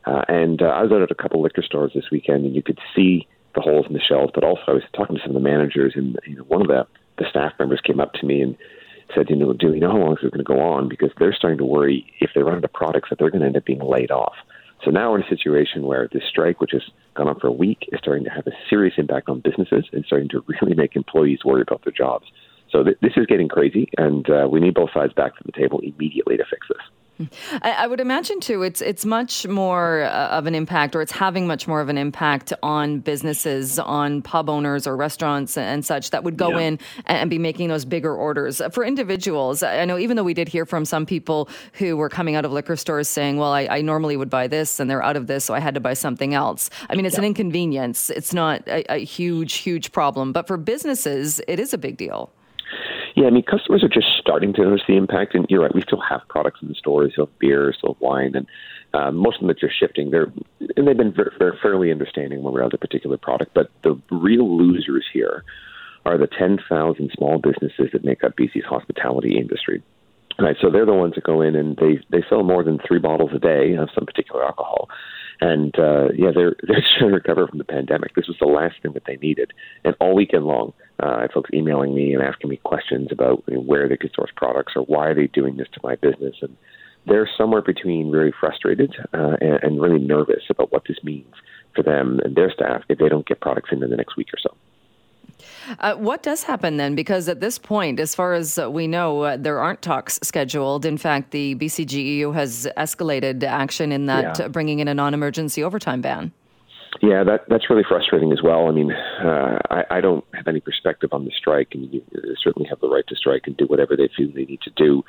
Uh, 0.06 0.24
and 0.28 0.62
uh, 0.62 0.66
I 0.66 0.84
was 0.84 0.92
out 0.92 1.02
at 1.02 1.12
a 1.12 1.16
couple 1.16 1.42
liquor 1.42 1.62
stores 1.62 1.92
this 1.94 2.12
weekend, 2.12 2.46
and 2.46 2.56
you 2.56 2.64
could 2.64 2.80
see 2.96 3.28
the 3.56 3.62
holes 3.62 3.86
in 3.88 3.94
the 3.94 4.00
shelves. 4.00 4.32
But 4.34 4.44
also, 4.44 4.64
I 4.68 4.74
was 4.74 4.84
talking 4.96 5.16
to 5.16 5.22
some 5.22 5.36
of 5.36 5.42
the 5.42 5.48
managers, 5.48 5.94
and 5.96 6.18
you 6.26 6.36
know, 6.36 6.44
one 6.44 6.62
of 6.62 6.68
the 6.68 6.86
the 7.18 7.30
staff 7.30 7.54
members 7.58 7.82
came 7.84 8.00
up 8.00 8.14
to 8.14 8.26
me 8.26 8.42
and 8.42 8.56
said, 9.16 9.30
"You 9.30 9.36
know, 9.36 9.54
do 9.54 9.74
you 9.74 9.80
know 9.80 9.92
how 9.92 9.98
long 9.98 10.16
this 10.16 10.24
is 10.24 10.32
going 10.32 10.46
to 10.46 10.54
go 10.54 10.60
on? 10.60 10.88
Because 10.90 11.12
they're 11.20 11.34
starting 11.34 11.58
to 11.58 11.66
worry 11.66 12.06
if 12.20 12.32
they 12.36 12.42
run 12.42 12.56
into 12.56 12.68
products 12.68 13.10
that 13.10 13.20
they're 13.20 13.32
going 13.32 13.42
to 13.42 13.48
end 13.48 13.58
up 13.58 13.66
being 13.66 13.80
laid 13.80 14.12
off." 14.12 14.36
So 14.84 14.92
now 14.92 15.12
we're 15.12 15.20
in 15.20 15.26
a 15.26 15.30
situation 15.30 15.84
where 15.84 16.08
this 16.12 16.24
strike, 16.30 16.62
which 16.62 16.72
has 16.72 16.84
gone 17.16 17.28
on 17.28 17.40
for 17.40 17.48
a 17.48 17.52
week, 17.52 17.90
is 17.92 18.00
starting 18.00 18.24
to 18.26 18.30
have 18.30 18.48
a 18.48 18.52
serious 18.70 18.94
impact 18.98 19.28
on 19.28 19.42
businesses 19.42 19.86
and 19.92 20.06
starting 20.06 20.30
to 20.30 20.44
really 20.62 20.76
make 20.76 20.96
employees 20.96 21.40
worry 21.44 21.62
about 21.62 21.84
their 21.84 21.94
jobs. 21.94 22.28
So 22.72 22.84
th- 22.84 22.98
this 23.02 23.14
is 23.18 23.26
getting 23.26 23.48
crazy, 23.48 23.90
and 23.98 24.30
uh, 24.30 24.48
we 24.50 24.60
need 24.60 24.76
both 24.76 24.92
sides 24.94 25.14
back 25.14 25.36
to 25.38 25.44
the 25.46 25.52
table 25.52 25.80
immediately 25.80 26.38
to 26.38 26.46
fix 26.50 26.68
this. 26.70 26.97
I, 27.62 27.88
would 27.88 28.00
imagine 28.00 28.40
too. 28.40 28.64
It's 28.64 28.82
it's 28.82 29.06
much 29.06 29.48
more 29.48 30.04
uh, 30.04 30.30
of 30.30 30.46
an 30.46 30.56
impact, 30.56 30.96
or 30.96 31.02
it's 31.02 31.12
having 31.12 31.48
much 31.48 31.68
more 31.68 31.82
of 31.82 31.90
an 31.90 31.98
impact 31.98 32.54
on 32.62 33.00
businesses, 33.00 33.80
on 33.80 34.22
pub 34.22 34.50
owners 34.50 34.88
or 34.88 34.96
restaurants 34.96 35.58
and 35.58 35.86
such 35.86 36.12
that 36.12 36.24
would 36.24 36.38
go 36.38 36.50
yeah. 36.50 36.68
in 36.68 36.80
and 37.06 37.30
be 37.30 37.40
making 37.40 37.70
those 37.70 37.86
bigger 37.86 38.14
orders 38.14 38.62
for 38.72 38.84
individuals. 38.84 39.64
I 39.64 39.86
know 39.86 39.98
even 39.98 40.18
though 40.18 40.24
we 40.24 40.34
did 40.34 40.48
hear 40.48 40.66
from 40.66 40.86
some 40.86 41.06
people 41.06 41.50
who 41.74 41.98
were 41.98 42.10
coming 42.10 42.36
out 42.36 42.46
of 42.46 42.52
liquor 42.52 42.76
stores 42.76 43.08
saying, 43.08 43.38
"Well, 43.38 43.52
I, 43.52 43.68
I 43.70 43.82
normally 43.82 44.18
would 44.18 44.30
buy 44.30 44.48
this, 44.48 44.80
and 44.80 44.90
they're 44.90 45.04
out 45.04 45.18
of 45.18 45.28
this, 45.28 45.46
so 45.46 45.54
I 45.54 45.60
had 45.60 45.74
to 45.76 45.80
buy 45.80 45.94
something 45.94 46.34
else." 46.34 46.70
I 46.90 46.96
mean, 46.96 47.06
it's 47.06 47.16
yeah. 47.16 47.22
an 47.22 47.26
inconvenience. 47.26 48.10
It's 48.10 48.34
not 48.34 48.68
a, 48.68 48.94
a 48.94 49.04
huge, 49.04 49.56
huge 49.56 49.92
problem, 49.92 50.34
but 50.34 50.48
for 50.48 50.58
businesses, 50.58 51.42
it 51.48 51.60
is 51.60 51.74
a 51.74 51.78
big 51.78 51.98
deal. 51.98 52.32
Yeah, 53.18 53.26
I 53.26 53.30
mean, 53.32 53.42
customers 53.42 53.84
are 53.84 53.90
just 53.90 54.06
starting 54.22 54.54
to 54.54 54.62
notice 54.62 54.84
the 54.88 54.96
impact, 54.96 55.34
and 55.34 55.48
you're 55.50 55.64
right. 55.64 55.74
We 55.74 55.82
still 55.82 56.04
have 56.08 56.22
products 56.30 56.60
in 56.62 56.68
the 56.68 56.76
stores, 56.76 57.14
still 57.14 57.26
have 57.26 57.40
beer, 57.40 57.74
still 57.76 57.96
have 57.96 58.02
wine, 58.02 58.36
and 58.36 58.46
uh, 58.94 59.10
most 59.10 59.38
of 59.38 59.42
them 59.42 59.48
that 59.48 59.64
are 59.64 59.72
shifting. 59.72 60.12
They're 60.12 60.32
and 60.76 60.88
they've 60.88 60.96
been 60.96 61.16
very, 61.16 61.32
very 61.40 61.58
fairly 61.60 61.92
understanding 61.92 62.44
when 62.44 62.54
we're 62.54 62.62
out 62.64 62.76
of 62.76 62.78
a 62.78 62.86
particular 62.88 63.18
product. 63.18 63.56
But 63.56 63.72
the 63.84 64.00
real 64.12 64.56
losers 64.56 65.04
here 65.12 65.44
are 66.06 66.16
the 66.20 66.28
10,000 66.28 67.12
small 67.18 67.40
businesses 67.40 67.90
that 67.92 68.06
make 68.06 68.24
up 68.24 68.38
BC's 68.38 68.66
hospitality 68.66 69.40
industry. 69.40 69.82
Right, 70.40 70.56
so 70.62 70.70
they're 70.70 70.86
the 70.86 70.94
ones 70.94 71.16
that 71.16 71.24
go 71.24 71.42
in 71.42 71.56
and 71.56 71.76
they 71.78 71.98
they 72.12 72.24
sell 72.30 72.44
more 72.44 72.64
than 72.64 72.78
three 72.88 73.00
bottles 73.00 73.32
a 73.34 73.40
day 73.40 73.74
of 73.74 73.90
some 73.96 74.06
particular 74.06 74.46
alcohol, 74.46 74.90
and 75.42 75.78
uh, 75.78 76.10
yeah, 76.16 76.32
they're 76.34 76.56
they're 76.64 76.84
trying 76.98 77.10
to 77.10 77.16
recover 77.16 77.48
from 77.48 77.58
the 77.58 77.64
pandemic. 77.64 78.16
This 78.16 78.28
was 78.28 78.38
the 78.40 78.48
last 78.48 78.76
thing 78.82 78.94
that 78.94 79.04
they 79.06 79.18
needed, 79.18 79.54
and 79.84 79.96
all 80.00 80.16
weekend 80.16 80.46
long, 80.46 80.74
uh, 81.02 81.16
I 81.18 81.22
had 81.24 81.32
folks 81.32 81.50
emailing 81.54 81.94
me 81.94 82.14
and 82.14 82.24
asking 82.24 82.50
me 82.50 82.58
questions 82.58 83.10
about 83.12 83.44
you 83.48 83.56
know, 83.56 83.62
where 83.62 83.88
they 83.88 83.98
could 83.98 84.14
source 84.16 84.32
products 84.36 84.74
or 84.76 84.84
why 84.84 85.08
are 85.08 85.16
they 85.16 85.28
doing 85.28 85.58
this 85.58 85.68
to 85.74 85.80
my 85.84 85.96
business, 85.96 86.36
and 86.42 86.56
they're 87.06 87.30
somewhere 87.38 87.62
between 87.62 88.12
very 88.12 88.34
frustrated 88.38 88.94
uh, 89.14 89.38
and, 89.40 89.64
and 89.64 89.82
really 89.82 90.00
nervous 90.00 90.44
about 90.50 90.72
what 90.72 90.84
this 90.88 90.98
means 91.04 91.34
for 91.76 91.84
them 91.84 92.20
and 92.24 92.36
their 92.36 92.52
staff 92.52 92.82
if 92.90 92.98
they 93.00 93.08
don't 93.08 93.28
get 93.28 93.40
products 93.40 93.70
in 93.72 93.84
in 93.84 93.90
the 93.90 93.96
next 93.96 94.18
week 94.18 94.28
or 94.34 94.40
so. 94.40 94.56
Uh, 95.80 95.96
what 95.96 96.24
does 96.24 96.44
happen 96.44 96.78
then? 96.78 96.96
Because 96.96 97.28
at 97.28 97.40
this 97.40 97.58
point, 97.58 98.00
as 98.00 98.16
far 98.16 98.34
as 98.34 98.58
we 98.58 98.88
know, 98.88 99.22
uh, 99.22 99.38
there 99.38 99.60
aren't 99.60 99.82
talks 99.82 100.20
scheduled. 100.24 100.86
In 100.86 100.98
fact, 100.98 101.32
the 101.32 101.56
BCGEU 101.56 102.34
has 102.34 102.68
escalated 102.78 103.44
action 103.44 103.92
in 103.92 104.06
that 104.08 104.40
yeah. 104.40 104.48
bringing 104.48 104.80
in 104.80 104.88
a 104.88 104.94
non 104.94 105.14
emergency 105.14 105.64
overtime 105.64 106.02
ban. 106.02 106.32
Yeah, 107.02 107.24
that 107.24 107.46
that's 107.48 107.70
really 107.70 107.84
frustrating 107.88 108.32
as 108.32 108.42
well. 108.42 108.68
I 108.68 108.72
mean, 108.72 108.92
uh, 108.92 109.60
I, 109.70 109.84
I 109.92 110.02
don't 110.02 110.24
have 110.34 110.48
any 110.48 110.60
perspective 110.60 111.14
on 111.14 111.26
the 111.26 111.32
strike, 111.38 111.70
and 111.74 111.94
you 111.94 112.02
certainly 112.42 112.68
have 112.70 112.80
the 112.80 112.90
right 112.90 113.06
to 113.08 113.16
strike 113.16 113.44
and 113.46 113.56
do 113.56 113.66
whatever 113.66 113.96
they 113.96 114.10
feel 114.16 114.32
they 114.34 114.46
need 114.46 114.62
to 114.62 114.72
do, 114.76 115.04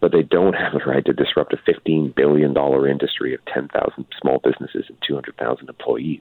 but 0.00 0.12
they 0.12 0.22
don't 0.22 0.54
have 0.54 0.72
the 0.72 0.84
right 0.84 1.04
to 1.06 1.12
disrupt 1.12 1.54
a 1.54 1.56
$15 1.70 2.14
billion 2.14 2.54
industry 2.90 3.34
of 3.34 3.40
10,000 3.46 4.06
small 4.20 4.40
businesses 4.44 4.84
and 4.88 4.98
200,000 5.06 5.68
employees. 5.68 6.20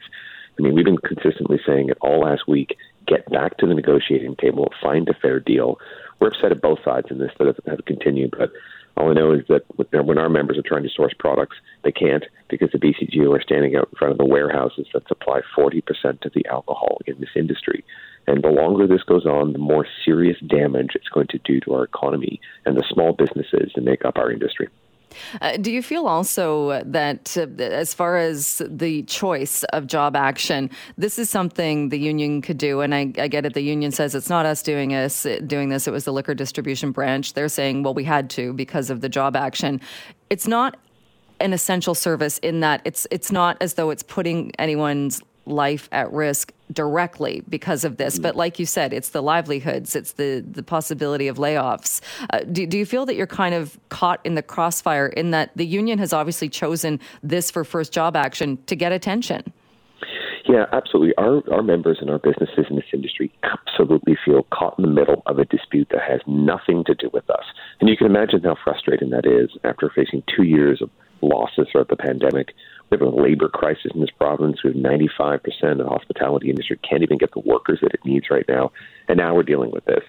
I 0.58 0.62
mean, 0.62 0.74
we've 0.74 0.86
been 0.86 0.98
consistently 0.98 1.60
saying 1.66 1.89
it 1.89 1.98
all 2.01 2.22
last 2.22 2.48
week 2.48 2.75
get 3.10 3.30
back 3.30 3.58
to 3.58 3.68
the 3.68 3.74
negotiating 3.74 4.36
table, 4.38 4.72
find 4.82 5.10
a 5.10 5.13
fair 5.16 5.39
deal. 5.39 5.80
We're 6.20 6.28
upset 6.28 6.51
at 6.51 6.62
both 6.62 6.80
sides 6.86 7.08
in 7.10 7.18
this 7.18 7.32
that 7.39 7.58
have, 7.66 7.86
continued, 7.86 8.36
but 8.38 8.51
all 8.96 9.10
I 9.10 9.13
know 9.13 9.32
is 9.32 9.46
that 9.48 9.63
when 10.06 10.18
our 10.18 10.30
members 10.30 10.58
are 10.58 10.62
trying 10.62 10.84
to 10.84 10.89
source 10.89 11.13
products, 11.18 11.56
they 11.84 11.92
can't 11.92 12.25
because 12.50 12.70
the 12.72 12.78
BCGEU 12.78 13.36
are 13.36 13.42
standing 13.42 13.75
out 13.75 13.89
in 13.92 13.98
front 13.98 14.12
of 14.12 14.18
the 14.18 14.25
warehouses 14.25 14.88
that 14.94 15.08
supply 15.08 15.42
40% 15.58 16.25
of 16.25 16.34
the 16.34 16.46
alcohol 16.48 17.00
in 17.08 17.20
this 17.20 17.30
industry. 17.36 17.84
And 18.28 18.44
the 18.44 18.50
longer 18.50 18.86
this 18.86 19.04
goes 19.04 19.25
on, 19.25 19.54
the 19.54 19.60
more 19.60 19.88
serious 20.06 20.38
damage 20.46 20.92
it's 20.96 21.08
going 21.08 21.28
to 21.28 21.39
do 21.39 21.60
to 21.62 21.74
our 21.74 21.84
economy 21.86 22.42
and 22.66 22.78
the 22.78 22.84
small 22.94 23.13
businesses 23.13 23.72
that 23.74 23.84
make 23.84 24.06
up 24.06 24.18
our 24.18 24.32
industry. 24.32 24.68
Uh, 25.42 25.58
do 25.58 25.72
you 25.72 25.82
feel 25.82 26.08
also 26.08 26.84
that, 26.84 27.38
uh, 27.38 27.62
as 27.62 27.94
far 27.94 28.18
as 28.18 28.62
the 28.68 29.04
choice 29.04 29.63
of 29.66 29.88
job 29.88 30.16
action, 30.16 30.70
this 30.98 31.20
is 31.20 31.30
something 31.30 31.89
the 31.89 32.00
union 32.00 32.42
could 32.42 32.58
do? 32.58 32.82
And 32.82 32.94
I, 32.94 33.13
I, 33.18 33.28
get 33.28 33.46
it. 33.46 33.54
The 33.54 33.62
union 33.62 33.92
says 33.92 34.16
it's 34.16 34.30
not 34.30 34.46
us 34.46 34.62
doing 34.62 34.89
this. 34.89 35.25
Doing 35.46 35.70
this, 35.70 35.88
it 35.88 35.92
was 35.92 36.06
the 36.06 36.13
liquor 36.13 36.34
distribution 36.34 36.92
branch. 36.92 37.34
They're 37.34 37.50
saying, 37.50 37.84
well, 37.84 37.94
we 37.94 38.04
had 38.04 38.30
to 38.32 38.54
because 38.54 38.89
of 38.89 39.01
the 39.01 39.10
job 39.10 39.36
action. 39.36 39.82
It's 40.30 40.48
not 40.48 40.78
an 41.39 41.54
essential 41.54 41.96
service 41.96 42.38
in 42.39 42.60
that 42.60 42.82
it's 42.84 43.08
it's 43.12 43.32
not 43.32 43.58
as 43.62 43.75
though 43.75 43.89
it's 43.89 44.04
putting 44.04 44.51
anyone's 44.60 45.22
life 45.50 45.89
at 45.91 46.12
risk 46.12 46.53
directly 46.72 47.44
because 47.50 47.84
of 47.84 47.98
this. 47.98 48.20
But 48.20 48.36
like 48.36 48.60
you 48.60 48.65
said, 48.65 48.94
it's 48.94 49.10
the 49.10 49.22
livelihoods, 49.22 49.96
it's 49.96 50.13
the, 50.13 50.46
the 50.50 50.63
possibility 50.63 51.27
of 51.27 51.38
layoffs. 51.38 52.01
Uh, 52.29 52.39
do, 52.41 52.65
do 52.68 52.77
you 52.77 52.86
feel 52.86 53.06
that 53.08 53.15
you're 53.15 53.27
kind 53.27 53.56
of 53.56 53.79
caught 53.89 54.20
in 54.24 54.36
the 54.36 54.44
crossfire 54.44 55.08
in 55.08 55.32
that 55.32 55.51
the 55.56 55.65
union 55.65 56.00
has 56.00 56.13
obviously 56.13 56.50
chosen 56.50 57.00
this 57.24 57.50
for 57.50 57.63
first 57.63 57.91
job 57.91 58.15
action 58.15 58.58
to 58.68 58.75
get 58.75 58.91
attention? 58.91 59.51
Yeah, 60.50 60.65
absolutely. 60.72 61.13
Our 61.18 61.44
our 61.53 61.62
members 61.62 62.00
and 62.01 62.10
our 62.10 62.18
businesses 62.18 62.65
in 62.72 62.75
this 62.75 62.86
industry 62.91 63.32
absolutely 63.44 64.18
feel 64.25 64.48
caught 64.51 64.79
in 64.79 64.84
the 64.84 64.89
middle 64.89 65.22
of 65.27 65.38
a 65.38 65.46
dispute 65.46 65.89
that 65.91 66.01
has 66.01 66.22
nothing 66.25 66.84
to 66.86 66.96
do 66.96 67.10
with 67.13 67.29
us. 67.29 67.44
And 67.79 67.88
you 67.88 67.96
can 67.96 68.08
imagine 68.08 68.41
how 68.44 68.56
frustrating 68.63 69.12
that 69.12 69.27
is 69.27 69.51
after 69.63 69.91
facing 69.94 70.24
two 70.36 70.44
years 70.44 70.82
of 70.82 70.89
losses 71.22 71.68
throughout 71.72 71.89
the 71.89 71.96
pandemic, 71.96 72.53
we 72.89 72.98
have 72.98 73.01
a 73.01 73.10
labor 73.10 73.50
crisis 73.50 73.91
in 73.93 74.01
this 74.01 74.10
province. 74.10 74.63
We 74.63 74.72
have 74.72 74.77
95% 74.77 75.39
of 75.72 75.77
the 75.77 75.88
hospitality 75.88 76.50
industry 76.50 76.79
can't 76.88 77.03
even 77.03 77.17
get 77.17 77.31
the 77.34 77.39
workers 77.39 77.79
that 77.81 77.93
it 77.93 78.03
needs 78.03 78.27
right 78.29 78.46
now. 78.48 78.72
And 79.08 79.17
now 79.17 79.36
we're 79.36 79.43
dealing 79.43 79.72
with 79.72 79.86
this. 79.86 80.03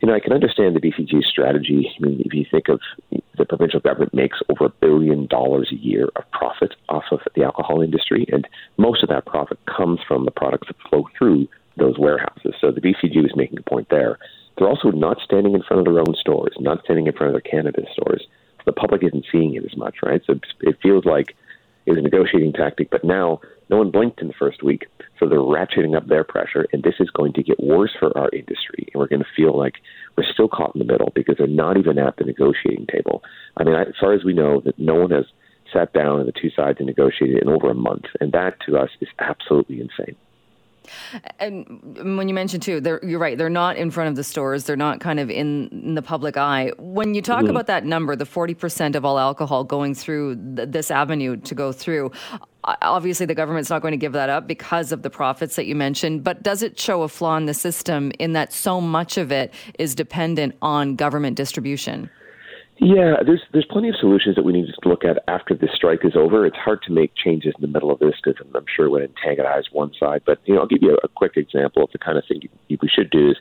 You 0.00 0.08
know, 0.08 0.14
I 0.14 0.20
can 0.20 0.32
understand 0.32 0.74
the 0.74 0.80
BCG 0.80 1.22
strategy. 1.22 1.88
I 1.96 2.04
mean, 2.04 2.20
if 2.24 2.34
you 2.34 2.44
think 2.50 2.68
of 2.68 2.80
the 3.38 3.44
provincial 3.44 3.78
government 3.78 4.12
makes 4.12 4.38
over 4.48 4.64
a 4.64 4.68
billion 4.68 5.26
dollars 5.26 5.70
a 5.70 5.76
year 5.76 6.08
of 6.16 6.28
profit 6.32 6.74
off 6.88 7.04
of 7.12 7.20
the 7.36 7.44
alcohol 7.44 7.80
industry, 7.80 8.26
and 8.32 8.48
most 8.78 9.04
of 9.04 9.08
that 9.10 9.26
profit 9.26 9.58
comes 9.66 10.00
from 10.06 10.24
the 10.24 10.32
products 10.32 10.66
that 10.66 10.76
flow 10.88 11.08
through 11.16 11.46
those 11.76 11.98
warehouses. 11.98 12.54
So 12.60 12.72
the 12.72 12.80
BCG 12.80 13.24
is 13.24 13.36
making 13.36 13.58
a 13.58 13.70
point 13.70 13.88
there. 13.90 14.18
They're 14.58 14.68
also 14.68 14.90
not 14.90 15.18
standing 15.24 15.54
in 15.54 15.62
front 15.62 15.86
of 15.86 15.94
their 15.94 16.00
own 16.00 16.14
stores, 16.18 16.52
not 16.58 16.82
standing 16.84 17.06
in 17.06 17.12
front 17.12 17.34
of 17.34 17.40
their 17.40 17.50
cannabis 17.50 17.86
stores. 17.92 18.26
The 18.66 18.72
public 18.72 19.02
isn't 19.04 19.26
seeing 19.30 19.54
it 19.54 19.64
as 19.64 19.76
much, 19.76 19.96
right? 20.02 20.20
So 20.26 20.38
it 20.60 20.78
feels 20.82 21.04
like 21.04 21.36
is 21.86 21.96
a 21.96 22.00
negotiating 22.00 22.52
tactic, 22.52 22.90
but 22.90 23.04
now 23.04 23.40
no 23.70 23.78
one 23.78 23.90
blinked 23.90 24.20
in 24.20 24.28
the 24.28 24.34
first 24.38 24.62
week, 24.62 24.86
so 25.18 25.28
they're 25.28 25.38
ratcheting 25.38 25.96
up 25.96 26.06
their 26.06 26.24
pressure, 26.24 26.66
and 26.72 26.82
this 26.82 26.94
is 27.00 27.10
going 27.10 27.32
to 27.34 27.42
get 27.42 27.62
worse 27.62 27.92
for 27.98 28.16
our 28.16 28.28
industry, 28.32 28.88
and 28.92 29.00
we're 29.00 29.08
going 29.08 29.22
to 29.22 29.28
feel 29.36 29.56
like 29.56 29.74
we're 30.16 30.30
still 30.32 30.48
caught 30.48 30.74
in 30.74 30.78
the 30.78 30.92
middle 30.92 31.12
because 31.14 31.36
they're 31.38 31.46
not 31.46 31.76
even 31.76 31.98
at 31.98 32.16
the 32.16 32.24
negotiating 32.24 32.86
table. 32.86 33.22
I 33.56 33.64
mean, 33.64 33.74
as 33.74 33.94
far 34.00 34.12
as 34.12 34.24
we 34.24 34.34
know, 34.34 34.60
that 34.60 34.78
no 34.78 34.94
one 34.94 35.10
has 35.10 35.24
sat 35.72 35.92
down 35.92 36.20
and 36.20 36.28
the 36.28 36.32
two 36.32 36.50
sides 36.50 36.78
and 36.78 36.86
negotiated 36.86 37.42
in 37.42 37.48
over 37.48 37.70
a 37.70 37.74
month, 37.74 38.04
and 38.20 38.32
that 38.32 38.60
to 38.66 38.76
us 38.76 38.90
is 39.00 39.08
absolutely 39.18 39.80
insane. 39.80 40.16
And 41.38 42.16
when 42.16 42.28
you 42.28 42.34
mentioned 42.34 42.62
too, 42.62 42.80
you're 43.02 43.18
right. 43.18 43.36
They're 43.36 43.50
not 43.50 43.76
in 43.76 43.90
front 43.90 44.08
of 44.08 44.16
the 44.16 44.24
stores. 44.24 44.64
They're 44.64 44.76
not 44.76 45.00
kind 45.00 45.20
of 45.20 45.30
in, 45.30 45.68
in 45.68 45.94
the 45.94 46.02
public 46.02 46.36
eye. 46.36 46.72
When 46.78 47.14
you 47.14 47.22
talk 47.22 47.42
mm-hmm. 47.42 47.50
about 47.50 47.66
that 47.66 47.84
number, 47.84 48.16
the 48.16 48.24
40% 48.24 48.94
of 48.94 49.04
all 49.04 49.18
alcohol 49.18 49.64
going 49.64 49.94
through 49.94 50.36
th- 50.56 50.68
this 50.70 50.90
avenue 50.90 51.36
to 51.36 51.54
go 51.54 51.72
through, 51.72 52.12
obviously 52.64 53.26
the 53.26 53.34
government's 53.34 53.70
not 53.70 53.82
going 53.82 53.92
to 53.92 53.98
give 53.98 54.12
that 54.12 54.28
up 54.28 54.46
because 54.46 54.92
of 54.92 55.02
the 55.02 55.10
profits 55.10 55.56
that 55.56 55.66
you 55.66 55.74
mentioned. 55.74 56.24
But 56.24 56.42
does 56.42 56.62
it 56.62 56.78
show 56.78 57.02
a 57.02 57.08
flaw 57.08 57.36
in 57.36 57.46
the 57.46 57.54
system 57.54 58.12
in 58.18 58.32
that 58.32 58.52
so 58.52 58.80
much 58.80 59.18
of 59.18 59.32
it 59.32 59.52
is 59.78 59.94
dependent 59.94 60.54
on 60.62 60.96
government 60.96 61.36
distribution? 61.36 62.10
Yeah, 62.84 63.22
there's 63.24 63.42
there's 63.52 63.66
plenty 63.70 63.90
of 63.90 63.94
solutions 63.94 64.34
that 64.34 64.44
we 64.44 64.52
need 64.52 64.66
to 64.66 64.88
look 64.88 65.04
at 65.04 65.22
after 65.28 65.54
this 65.54 65.70
strike 65.72 66.04
is 66.04 66.16
over. 66.16 66.44
It's 66.44 66.56
hard 66.56 66.82
to 66.82 66.92
make 66.92 67.14
changes 67.14 67.54
in 67.56 67.62
the 67.62 67.68
middle 67.68 67.92
of 67.92 68.00
this 68.00 68.14
because 68.20 68.44
I'm 68.56 68.64
sure 68.74 68.86
it 68.86 68.90
would 68.90 69.04
antagonize 69.04 69.66
one 69.70 69.92
side. 70.00 70.22
But 70.26 70.40
you 70.46 70.54
know, 70.54 70.62
I'll 70.62 70.66
give 70.66 70.82
you 70.82 70.90
a, 70.90 71.06
a 71.06 71.08
quick 71.08 71.36
example 71.36 71.84
of 71.84 71.92
the 71.92 71.98
kind 71.98 72.18
of 72.18 72.24
thing 72.26 72.42
you, 72.66 72.78
we 72.82 72.88
should 72.88 73.10
do 73.10 73.30
is 73.30 73.36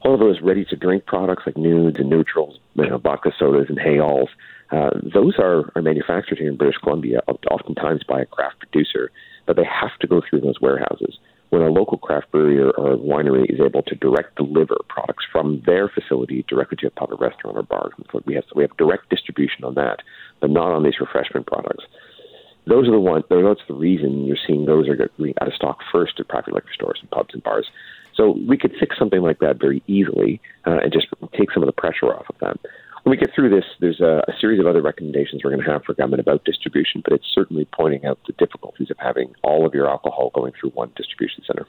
all 0.00 0.14
of 0.14 0.20
those 0.20 0.40
ready 0.40 0.64
to 0.64 0.74
drink 0.74 1.06
products 1.06 1.44
like 1.46 1.56
nudes 1.56 2.00
and 2.00 2.10
neutrals, 2.10 2.58
you 2.74 2.88
know, 2.88 2.98
vodka 2.98 3.30
sodas 3.38 3.66
and 3.68 3.78
hey-alls. 3.78 4.30
Uh, 4.72 4.90
those 5.14 5.36
are, 5.38 5.70
are 5.76 5.82
manufactured 5.82 6.38
here 6.38 6.48
in 6.48 6.56
British 6.56 6.78
Columbia, 6.78 7.20
oftentimes 7.48 8.02
by 8.02 8.22
a 8.22 8.26
craft 8.26 8.58
producer, 8.58 9.12
but 9.46 9.54
they 9.54 9.64
have 9.64 9.96
to 10.00 10.08
go 10.08 10.20
through 10.28 10.40
those 10.40 10.60
warehouses. 10.60 11.20
When 11.50 11.62
a 11.62 11.70
local 11.70 11.96
craft 11.96 12.32
brewery 12.32 12.58
or, 12.60 12.70
or 12.70 12.96
winery 12.96 13.48
is 13.48 13.60
able 13.60 13.82
to 13.84 13.94
direct 13.94 14.36
deliver 14.36 14.76
products 14.88 15.24
from 15.30 15.62
their 15.64 15.88
facility 15.88 16.44
directly 16.48 16.76
to 16.78 16.88
a 16.88 16.90
public 16.90 17.20
restaurant 17.20 17.56
or 17.56 17.62
bar, 17.62 17.90
we 18.24 18.34
have 18.34 18.44
so 18.44 18.52
we 18.56 18.62
have 18.62 18.76
direct 18.76 19.10
distribution 19.10 19.64
on 19.64 19.74
that, 19.74 20.00
but 20.40 20.50
not 20.50 20.72
on 20.72 20.82
these 20.82 21.00
refreshment 21.00 21.46
products. 21.46 21.84
Those 22.66 22.88
are 22.88 22.92
the 22.92 23.00
ones. 23.00 23.24
That's 23.30 23.60
the 23.68 23.74
reason 23.74 24.24
you're 24.24 24.36
seeing 24.44 24.64
those 24.64 24.88
are 24.88 24.96
getting 24.96 25.34
out 25.40 25.46
of 25.46 25.54
stock 25.54 25.78
first 25.92 26.18
at 26.18 26.26
private 26.26 26.52
liquor 26.52 26.72
stores 26.74 26.98
and 27.00 27.10
pubs 27.10 27.32
and 27.32 27.42
bars. 27.42 27.70
So 28.14 28.36
we 28.48 28.56
could 28.56 28.74
fix 28.80 28.98
something 28.98 29.20
like 29.20 29.38
that 29.38 29.60
very 29.60 29.82
easily 29.86 30.40
uh, 30.66 30.78
and 30.82 30.92
just 30.92 31.06
take 31.36 31.52
some 31.52 31.62
of 31.62 31.66
the 31.66 31.72
pressure 31.72 32.12
off 32.12 32.28
of 32.28 32.38
them. 32.38 32.58
When 33.06 33.12
we 33.12 33.18
get 33.18 33.32
through 33.36 33.50
this, 33.50 33.64
there's 33.78 34.00
a, 34.00 34.24
a 34.26 34.32
series 34.40 34.58
of 34.58 34.66
other 34.66 34.82
recommendations 34.82 35.42
we're 35.44 35.52
going 35.52 35.64
to 35.64 35.70
have 35.70 35.84
for 35.84 35.94
government 35.94 36.20
about 36.22 36.44
distribution, 36.44 37.02
but 37.04 37.12
it's 37.12 37.26
certainly 37.32 37.64
pointing 37.72 38.04
out 38.04 38.18
the 38.26 38.32
difficulties 38.32 38.90
of 38.90 38.96
having 38.98 39.32
all 39.44 39.64
of 39.64 39.74
your 39.74 39.88
alcohol 39.88 40.32
going 40.34 40.52
through 40.60 40.70
one 40.70 40.90
distribution 40.96 41.44
center. 41.46 41.68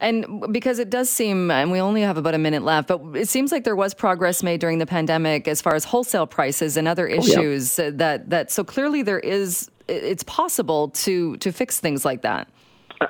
And 0.00 0.52
because 0.52 0.80
it 0.80 0.90
does 0.90 1.08
seem, 1.10 1.52
and 1.52 1.70
we 1.70 1.80
only 1.80 2.02
have 2.02 2.16
about 2.16 2.34
a 2.34 2.38
minute 2.38 2.64
left, 2.64 2.88
but 2.88 3.00
it 3.14 3.28
seems 3.28 3.52
like 3.52 3.62
there 3.62 3.76
was 3.76 3.94
progress 3.94 4.42
made 4.42 4.58
during 4.60 4.78
the 4.78 4.86
pandemic 4.86 5.46
as 5.46 5.62
far 5.62 5.76
as 5.76 5.84
wholesale 5.84 6.26
prices 6.26 6.76
and 6.76 6.88
other 6.88 7.06
issues 7.06 7.78
oh, 7.78 7.84
yeah. 7.84 7.90
that 7.90 8.30
that 8.30 8.50
so 8.50 8.64
clearly 8.64 9.02
there 9.02 9.20
is 9.20 9.70
it's 9.86 10.24
possible 10.24 10.88
to 10.88 11.36
to 11.36 11.52
fix 11.52 11.78
things 11.78 12.04
like 12.04 12.22
that. 12.22 12.48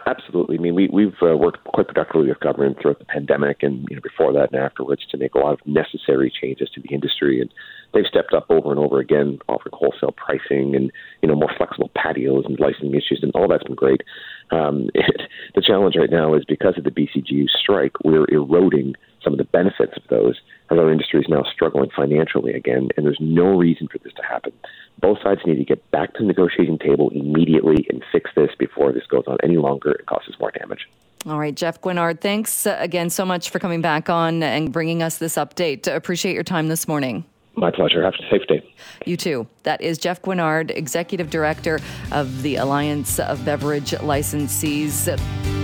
Absolutely. 0.06 0.58
I 0.58 0.60
mean, 0.60 0.74
we, 0.74 0.88
we've 0.92 1.14
uh, 1.22 1.36
worked 1.36 1.64
quite 1.64 1.88
productively 1.88 2.28
with 2.28 2.40
government 2.40 2.78
throughout 2.80 2.98
the 2.98 3.06
pandemic 3.06 3.62
and 3.62 3.86
you 3.88 3.96
know, 3.96 4.02
before 4.02 4.32
that 4.34 4.52
and 4.52 4.60
afterwards 4.60 5.06
to 5.10 5.16
make 5.16 5.34
a 5.34 5.38
lot 5.38 5.54
of 5.54 5.66
necessary 5.66 6.30
changes 6.30 6.68
to 6.74 6.80
the 6.80 6.94
industry. 6.94 7.40
And 7.40 7.50
they've 7.94 8.04
stepped 8.06 8.34
up 8.34 8.46
over 8.50 8.70
and 8.70 8.78
over 8.78 8.98
again, 9.00 9.38
offering 9.48 9.72
wholesale 9.72 10.12
pricing 10.12 10.74
and 10.76 10.92
you 11.22 11.28
know 11.28 11.34
more 11.34 11.50
flexible 11.56 11.90
patios 11.94 12.44
and 12.46 12.60
licensing 12.60 12.94
issues, 12.94 13.20
and 13.22 13.32
all 13.34 13.48
that's 13.48 13.64
been 13.64 13.74
great. 13.74 14.02
Um, 14.50 14.90
it, 14.94 15.22
the 15.54 15.62
challenge 15.62 15.96
right 15.96 16.10
now 16.10 16.34
is 16.34 16.44
because 16.46 16.76
of 16.76 16.84
the 16.84 16.90
BCGEU 16.90 17.48
strike, 17.48 17.92
we're 18.04 18.26
eroding 18.28 18.94
some 19.22 19.32
of 19.32 19.38
the 19.38 19.44
benefits 19.44 19.96
of 19.96 20.02
those 20.08 20.40
as 20.70 20.78
our 20.78 20.90
industry 20.90 21.20
is 21.20 21.26
now 21.28 21.42
struggling 21.52 21.90
financially 21.94 22.52
again, 22.52 22.88
and 22.96 23.06
there's 23.06 23.20
no 23.20 23.56
reason 23.56 23.88
for 23.88 23.98
this 23.98 24.12
to 24.14 24.22
happen. 24.22 24.52
Both 25.00 25.18
sides 25.22 25.40
need 25.46 25.56
to 25.56 25.64
get 25.64 25.90
back 25.90 26.14
to 26.14 26.20
the 26.20 26.26
negotiating 26.26 26.78
table 26.78 27.10
immediately 27.10 27.86
and 27.90 28.04
fix 28.12 28.30
this 28.36 28.50
before 28.58 28.92
this 28.92 29.06
goes 29.06 29.24
on 29.26 29.38
any 29.42 29.56
longer 29.56 29.92
and 29.92 30.06
causes 30.06 30.34
more 30.40 30.50
damage. 30.50 30.88
All 31.26 31.38
right, 31.38 31.54
Jeff 31.54 31.80
Guignard, 31.80 32.20
thanks 32.20 32.66
uh, 32.66 32.76
again 32.78 33.10
so 33.10 33.24
much 33.24 33.50
for 33.50 33.58
coming 33.58 33.80
back 33.80 34.08
on 34.08 34.42
and 34.42 34.72
bringing 34.72 35.02
us 35.02 35.18
this 35.18 35.36
update. 35.36 35.92
Appreciate 35.92 36.34
your 36.34 36.44
time 36.44 36.68
this 36.68 36.86
morning. 36.86 37.24
My 37.56 37.72
pleasure. 37.72 38.04
Have 38.04 38.14
a 38.14 38.30
safe 38.30 38.46
day. 38.46 38.62
You 39.04 39.16
too. 39.16 39.48
That 39.64 39.80
is 39.80 39.98
Jeff 39.98 40.22
Guignard, 40.22 40.70
Executive 40.70 41.28
Director 41.28 41.80
of 42.12 42.42
the 42.42 42.54
Alliance 42.54 43.18
of 43.18 43.44
Beverage 43.44 43.90
Licensees. 43.90 45.57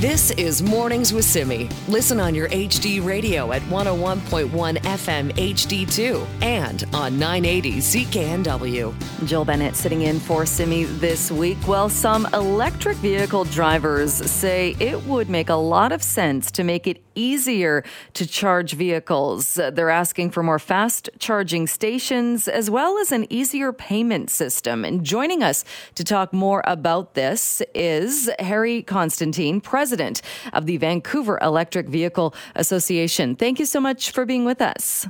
This 0.00 0.30
is 0.30 0.62
Mornings 0.62 1.12
with 1.12 1.26
Simi. 1.26 1.68
Listen 1.86 2.20
on 2.20 2.34
your 2.34 2.48
HD 2.48 3.04
radio 3.04 3.52
at 3.52 3.60
101.1 3.64 4.48
FM 4.78 5.30
HD2 5.32 6.26
and 6.40 6.86
on 6.94 7.18
980 7.18 7.72
CKNW. 7.80 9.26
Jill 9.26 9.44
Bennett 9.44 9.76
sitting 9.76 10.00
in 10.00 10.18
for 10.18 10.46
Simi 10.46 10.84
this 10.84 11.30
week. 11.30 11.58
Well, 11.68 11.90
some 11.90 12.26
electric 12.32 12.96
vehicle 12.96 13.44
drivers 13.44 14.14
say 14.14 14.74
it 14.80 15.04
would 15.04 15.28
make 15.28 15.50
a 15.50 15.54
lot 15.54 15.92
of 15.92 16.02
sense 16.02 16.50
to 16.52 16.64
make 16.64 16.86
it 16.86 17.02
easier 17.14 17.84
to 18.14 18.26
charge 18.26 18.72
vehicles. 18.72 19.52
They're 19.54 19.90
asking 19.90 20.30
for 20.30 20.42
more 20.42 20.58
fast 20.58 21.10
charging 21.18 21.66
stations 21.66 22.48
as 22.48 22.70
well 22.70 22.96
as 22.96 23.12
an 23.12 23.30
easier 23.30 23.74
payment 23.74 24.30
system. 24.30 24.86
And 24.86 25.04
joining 25.04 25.42
us 25.42 25.62
to 25.96 26.04
talk 26.04 26.32
more 26.32 26.62
about 26.66 27.12
this 27.12 27.60
is 27.74 28.30
Harry 28.38 28.80
Constantine, 28.80 29.60
president 29.60 29.89
of 29.92 30.66
the 30.66 30.76
Vancouver 30.76 31.38
Electric 31.42 31.88
Vehicle 31.88 32.34
Association. 32.56 33.36
Thank 33.36 33.58
you 33.58 33.66
so 33.66 33.80
much 33.80 34.10
for 34.10 34.24
being 34.24 34.44
with 34.44 34.60
us. 34.60 35.06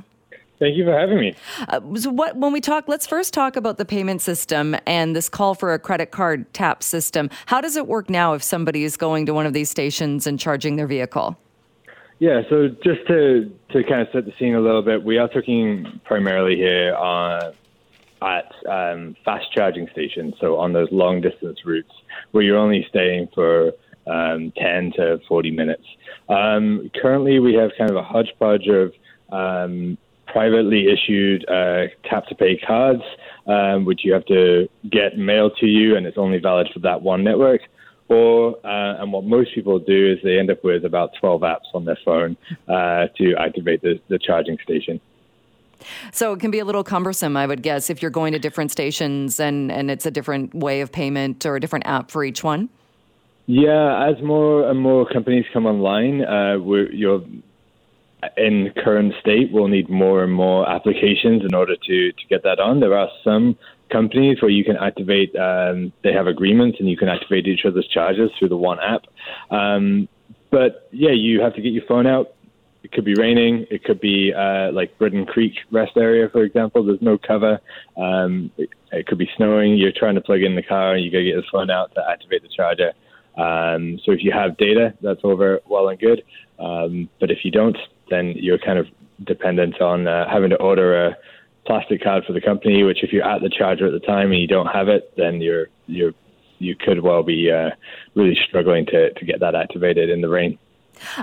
Thank 0.59 0.77
you 0.77 0.85
for 0.85 0.95
having 0.95 1.19
me. 1.19 1.33
Uh, 1.69 1.81
so 1.95 2.11
what, 2.11 2.35
when 2.35 2.53
we 2.53 2.61
talk, 2.61 2.87
let's 2.87 3.07
first 3.07 3.33
talk 3.33 3.55
about 3.55 3.79
the 3.79 3.85
payment 3.85 4.21
system 4.21 4.75
and 4.85 5.15
this 5.15 5.27
call 5.27 5.55
for 5.55 5.73
a 5.73 5.79
credit 5.79 6.11
card 6.11 6.53
tap 6.53 6.83
system. 6.83 7.31
How 7.47 7.61
does 7.61 7.75
it 7.75 7.87
work 7.87 8.11
now 8.11 8.33
if 8.33 8.43
somebody 8.43 8.83
is 8.83 8.95
going 8.95 9.25
to 9.25 9.33
one 9.33 9.47
of 9.47 9.53
these 9.53 9.71
stations 9.71 10.27
and 10.27 10.39
charging 10.39 10.75
their 10.75 10.85
vehicle? 10.85 11.35
Yeah, 12.19 12.43
so 12.47 12.67
just 12.83 13.07
to 13.07 13.51
to 13.71 13.83
kind 13.83 14.01
of 14.01 14.09
set 14.13 14.25
the 14.25 14.33
scene 14.37 14.53
a 14.53 14.61
little 14.61 14.83
bit, 14.83 15.03
we 15.03 15.17
are 15.17 15.27
talking 15.27 15.99
primarily 16.05 16.55
here 16.55 16.93
on 16.93 17.53
at 18.21 18.53
um, 18.69 19.15
fast 19.25 19.51
charging 19.51 19.89
stations, 19.91 20.35
so 20.39 20.59
on 20.59 20.73
those 20.73 20.89
long 20.91 21.21
distance 21.21 21.65
routes 21.65 21.91
where 22.29 22.43
you're 22.43 22.59
only 22.59 22.85
staying 22.87 23.29
for 23.33 23.71
um, 24.07 24.51
10 24.57 24.93
to 24.97 25.19
40 25.27 25.51
minutes. 25.51 25.83
Um, 26.29 26.89
currently, 27.01 27.39
we 27.39 27.53
have 27.55 27.71
kind 27.77 27.89
of 27.89 27.97
a 27.97 28.03
hodgepodge 28.03 28.67
of 28.67 28.93
um, 29.31 29.97
privately 30.27 30.87
issued 30.87 31.47
uh, 31.49 31.87
tap 32.09 32.25
to 32.27 32.35
pay 32.35 32.57
cards, 32.57 33.03
um, 33.47 33.85
which 33.85 34.01
you 34.03 34.13
have 34.13 34.25
to 34.25 34.67
get 34.89 35.17
mailed 35.17 35.55
to 35.59 35.65
you, 35.65 35.95
and 35.95 36.05
it's 36.05 36.17
only 36.17 36.39
valid 36.39 36.69
for 36.73 36.79
that 36.79 37.01
one 37.01 37.23
network. 37.23 37.61
Or, 38.07 38.57
uh, 38.65 39.01
and 39.01 39.13
what 39.13 39.23
most 39.23 39.55
people 39.55 39.79
do 39.79 40.11
is 40.11 40.19
they 40.21 40.37
end 40.37 40.51
up 40.51 40.63
with 40.65 40.83
about 40.83 41.11
12 41.19 41.41
apps 41.41 41.73
on 41.73 41.85
their 41.85 41.97
phone 42.03 42.35
uh, 42.67 43.07
to 43.17 43.35
activate 43.39 43.81
the, 43.81 44.01
the 44.09 44.19
charging 44.19 44.57
station. 44.63 44.99
So 46.11 46.33
it 46.33 46.39
can 46.39 46.51
be 46.51 46.59
a 46.59 46.65
little 46.65 46.83
cumbersome, 46.83 47.37
I 47.37 47.47
would 47.47 47.63
guess, 47.63 47.89
if 47.89 48.01
you're 48.01 48.11
going 48.11 48.33
to 48.33 48.39
different 48.39 48.71
stations 48.71 49.39
and, 49.39 49.71
and 49.71 49.89
it's 49.89 50.05
a 50.05 50.11
different 50.11 50.53
way 50.53 50.81
of 50.81 50.91
payment 50.91 51.45
or 51.45 51.55
a 51.55 51.59
different 51.59 51.87
app 51.87 52.11
for 52.11 52.23
each 52.23 52.43
one. 52.43 52.69
Yeah, 53.47 54.09
as 54.09 54.21
more 54.23 54.69
and 54.69 54.79
more 54.79 55.07
companies 55.07 55.45
come 55.51 55.65
online, 55.65 56.23
uh, 56.23 56.57
you're 56.91 57.23
in 58.37 58.71
current 58.83 59.13
state, 59.19 59.51
we'll 59.51 59.67
need 59.67 59.89
more 59.89 60.23
and 60.23 60.31
more 60.31 60.69
applications 60.69 61.43
in 61.43 61.55
order 61.55 61.75
to, 61.75 62.11
to 62.11 62.27
get 62.29 62.43
that 62.43 62.59
on. 62.59 62.79
There 62.79 62.97
are 62.97 63.09
some 63.23 63.57
companies 63.91 64.41
where 64.41 64.51
you 64.51 64.63
can 64.63 64.77
activate, 64.77 65.35
um, 65.35 65.91
they 66.03 66.13
have 66.13 66.27
agreements 66.27 66.77
and 66.79 66.89
you 66.89 66.97
can 66.97 67.09
activate 67.09 67.47
each 67.47 67.65
other's 67.65 67.87
charges 67.87 68.29
through 68.37 68.49
the 68.49 68.57
one 68.57 68.77
app. 68.79 69.03
Um, 69.49 70.07
but 70.49 70.87
yeah, 70.91 71.11
you 71.11 71.41
have 71.41 71.55
to 71.55 71.61
get 71.61 71.73
your 71.73 71.85
phone 71.87 72.07
out. 72.07 72.33
It 72.83 72.91
could 72.91 73.05
be 73.05 73.13
raining. 73.15 73.67
It 73.69 73.83
could 73.83 74.01
be 74.01 74.33
uh, 74.33 74.71
like 74.71 74.97
Britton 74.97 75.25
Creek 75.25 75.53
rest 75.71 75.93
area, 75.97 76.29
for 76.29 76.43
example. 76.43 76.83
There's 76.83 77.01
no 77.01 77.17
cover. 77.17 77.59
Um, 77.95 78.51
it, 78.57 78.69
it, 78.91 79.07
could 79.07 79.19
be 79.19 79.29
snowing. 79.37 79.77
You're 79.77 79.91
trying 79.95 80.15
to 80.15 80.21
plug 80.21 80.41
in 80.41 80.55
the 80.55 80.63
car 80.63 80.95
and 80.95 81.03
you 81.03 81.11
got 81.11 81.19
to 81.19 81.23
get 81.23 81.35
the 81.35 81.43
phone 81.51 81.69
out 81.69 81.93
to 81.95 82.01
activate 82.09 82.41
the 82.41 82.49
charger. 82.55 82.91
Um, 83.37 83.99
so 84.03 84.11
if 84.11 84.23
you 84.23 84.31
have 84.31 84.57
data, 84.57 84.93
that's 85.01 85.21
over 85.23 85.61
well 85.67 85.89
and 85.89 85.99
good. 85.99 86.23
Um, 86.59 87.09
but 87.19 87.31
if 87.31 87.39
you 87.43 87.51
don't, 87.51 87.77
then 88.09 88.33
you're 88.35 88.59
kind 88.59 88.77
of 88.77 88.87
dependent 89.25 89.81
on 89.81 90.07
uh, 90.07 90.29
having 90.29 90.49
to 90.49 90.57
order 90.57 91.07
a 91.07 91.17
plastic 91.65 92.03
card 92.03 92.23
for 92.25 92.33
the 92.33 92.41
company, 92.41 92.83
which 92.83 93.03
if 93.03 93.13
you're 93.13 93.27
at 93.27 93.41
the 93.41 93.49
charger 93.49 93.87
at 93.87 93.93
the 93.93 94.05
time 94.05 94.31
and 94.31 94.41
you 94.41 94.47
don't 94.47 94.67
have 94.67 94.87
it, 94.87 95.13
then 95.17 95.41
you're 95.41 95.67
you're 95.87 96.13
you 96.59 96.75
could 96.75 97.01
well 97.01 97.23
be 97.23 97.51
uh, 97.51 97.69
really 98.15 98.37
struggling 98.47 98.85
to 98.87 99.11
to 99.13 99.25
get 99.25 99.39
that 99.39 99.55
activated 99.55 100.09
in 100.09 100.21
the 100.21 100.29
rain. 100.29 100.57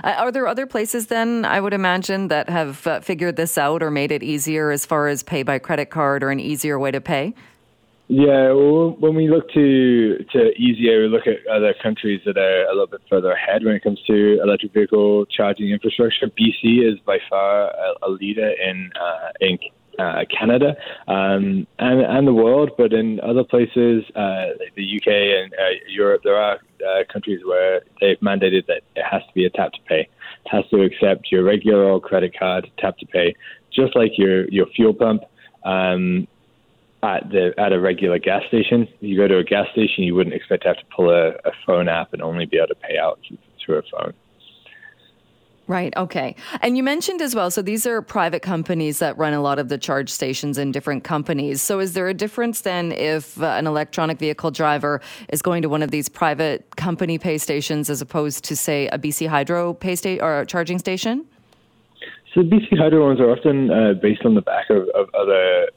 Uh, 0.03 0.15
are 0.17 0.31
there 0.31 0.47
other 0.47 0.65
places 0.65 1.07
then, 1.07 1.45
I 1.45 1.61
would 1.61 1.73
imagine, 1.73 2.27
that 2.27 2.49
have 2.49 2.85
uh, 2.85 2.99
figured 2.99 3.37
this 3.37 3.57
out 3.57 3.81
or 3.81 3.89
made 3.89 4.11
it 4.11 4.23
easier 4.23 4.71
as 4.71 4.85
far 4.85 5.07
as 5.07 5.23
pay 5.23 5.43
by 5.43 5.57
credit 5.59 5.89
card 5.89 6.21
or 6.21 6.31
an 6.31 6.39
easier 6.39 6.77
way 6.77 6.91
to 6.91 6.99
pay? 6.99 7.33
Yeah, 8.11 8.53
well, 8.53 8.95
when 8.97 9.13
we 9.13 9.29
look 9.29 9.51
to 9.53 10.25
to 10.31 10.51
easier, 10.57 11.01
we 11.01 11.09
look 11.09 11.27
at 11.27 11.45
other 11.45 11.75
countries 11.75 12.19
that 12.25 12.39
are 12.39 12.63
a 12.65 12.69
little 12.69 12.87
bit 12.87 13.01
further 13.07 13.31
ahead 13.31 13.63
when 13.63 13.75
it 13.75 13.83
comes 13.83 14.01
to 14.07 14.41
electric 14.41 14.73
vehicle 14.73 15.27
charging 15.27 15.69
infrastructure. 15.69 16.25
BC 16.25 16.91
is 16.91 16.99
by 17.05 17.19
far 17.29 17.69
a, 17.69 18.07
a 18.07 18.09
leader 18.09 18.49
in 18.49 18.91
uh, 18.99 19.29
in 19.41 19.59
uh, 19.99 20.25
Canada 20.35 20.75
um, 21.07 21.67
and, 21.77 22.01
and 22.01 22.25
the 22.25 22.33
world, 22.33 22.71
but 22.79 22.93
in 22.93 23.19
other 23.19 23.43
places, 23.43 24.03
uh, 24.15 24.45
like 24.59 24.73
the 24.75 24.95
UK 24.95 25.07
and 25.07 25.53
uh, 25.53 25.77
Europe, 25.87 26.21
there 26.23 26.37
are 26.37 26.55
uh, 26.55 27.03
countries 27.13 27.41
where 27.45 27.81
they've 28.01 28.19
mandated 28.21 28.65
that 28.65 28.81
it 28.95 29.03
has 29.03 29.21
to 29.21 29.33
be 29.35 29.45
a 29.45 29.51
tap 29.51 29.71
to 29.73 29.81
pay. 29.87 30.01
It 30.45 30.49
has 30.49 30.65
to 30.71 30.81
accept 30.81 31.31
your 31.31 31.43
regular 31.43 31.99
credit 31.99 32.33
card 32.35 32.71
tap 32.79 32.97
to 32.97 33.05
pay, 33.05 33.35
just 33.71 33.95
like 33.95 34.13
your 34.17 34.47
your 34.49 34.65
fuel 34.75 34.95
pump. 34.95 35.25
Um, 35.63 36.27
at 37.03 37.29
the 37.29 37.53
at 37.57 37.71
a 37.71 37.79
regular 37.79 38.19
gas 38.19 38.43
station, 38.47 38.87
you 38.99 39.17
go 39.17 39.27
to 39.27 39.37
a 39.37 39.43
gas 39.43 39.67
station, 39.71 40.03
you 40.03 40.15
wouldn't 40.15 40.35
expect 40.35 40.63
to 40.63 40.69
have 40.69 40.77
to 40.77 40.85
pull 40.95 41.09
a, 41.09 41.29
a 41.29 41.51
phone 41.65 41.87
app 41.87 42.13
and 42.13 42.21
only 42.21 42.45
be 42.45 42.57
able 42.57 42.67
to 42.67 42.75
pay 42.75 42.97
out 42.97 43.19
through 43.63 43.77
a 43.77 43.83
phone. 43.83 44.13
Right. 45.69 45.95
Okay. 45.95 46.35
And 46.61 46.75
you 46.77 46.81
mentioned 46.81 47.21
as 47.21 47.35
well, 47.35 47.51
so 47.51 47.61
these 47.61 47.85
are 47.85 48.01
private 48.01 48.41
companies 48.41 48.97
that 48.97 49.15
run 49.19 49.33
a 49.33 49.41
lot 49.41 49.59
of 49.59 49.69
the 49.69 49.77
charge 49.77 50.09
stations 50.09 50.57
in 50.57 50.71
different 50.71 51.03
companies. 51.03 51.61
So 51.61 51.79
is 51.79 51.93
there 51.93 52.07
a 52.07 52.13
difference 52.15 52.61
then 52.61 52.91
if 52.91 53.39
uh, 53.39 53.45
an 53.45 53.67
electronic 53.67 54.17
vehicle 54.17 54.49
driver 54.49 54.99
is 55.31 55.43
going 55.43 55.61
to 55.61 55.69
one 55.69 55.83
of 55.83 55.91
these 55.91 56.09
private 56.09 56.75
company 56.75 57.19
pay 57.19 57.37
stations 57.37 57.87
as 57.87 58.01
opposed 58.01 58.43
to, 58.45 58.55
say, 58.55 58.87
a 58.87 58.97
BC 58.97 59.27
Hydro 59.27 59.75
pay 59.75 59.95
station 59.95 60.23
or 60.23 60.43
charging 60.45 60.79
station? 60.79 61.27
So 62.33 62.41
BC 62.41 62.77
Hydro 62.77 63.07
ones 63.07 63.19
are 63.19 63.31
often 63.31 63.71
uh, 63.71 63.93
based 63.99 64.23
on 64.23 64.35
the 64.35 64.41
back 64.41 64.69
of, 64.69 64.87
of 64.89 65.09
other 65.15 65.69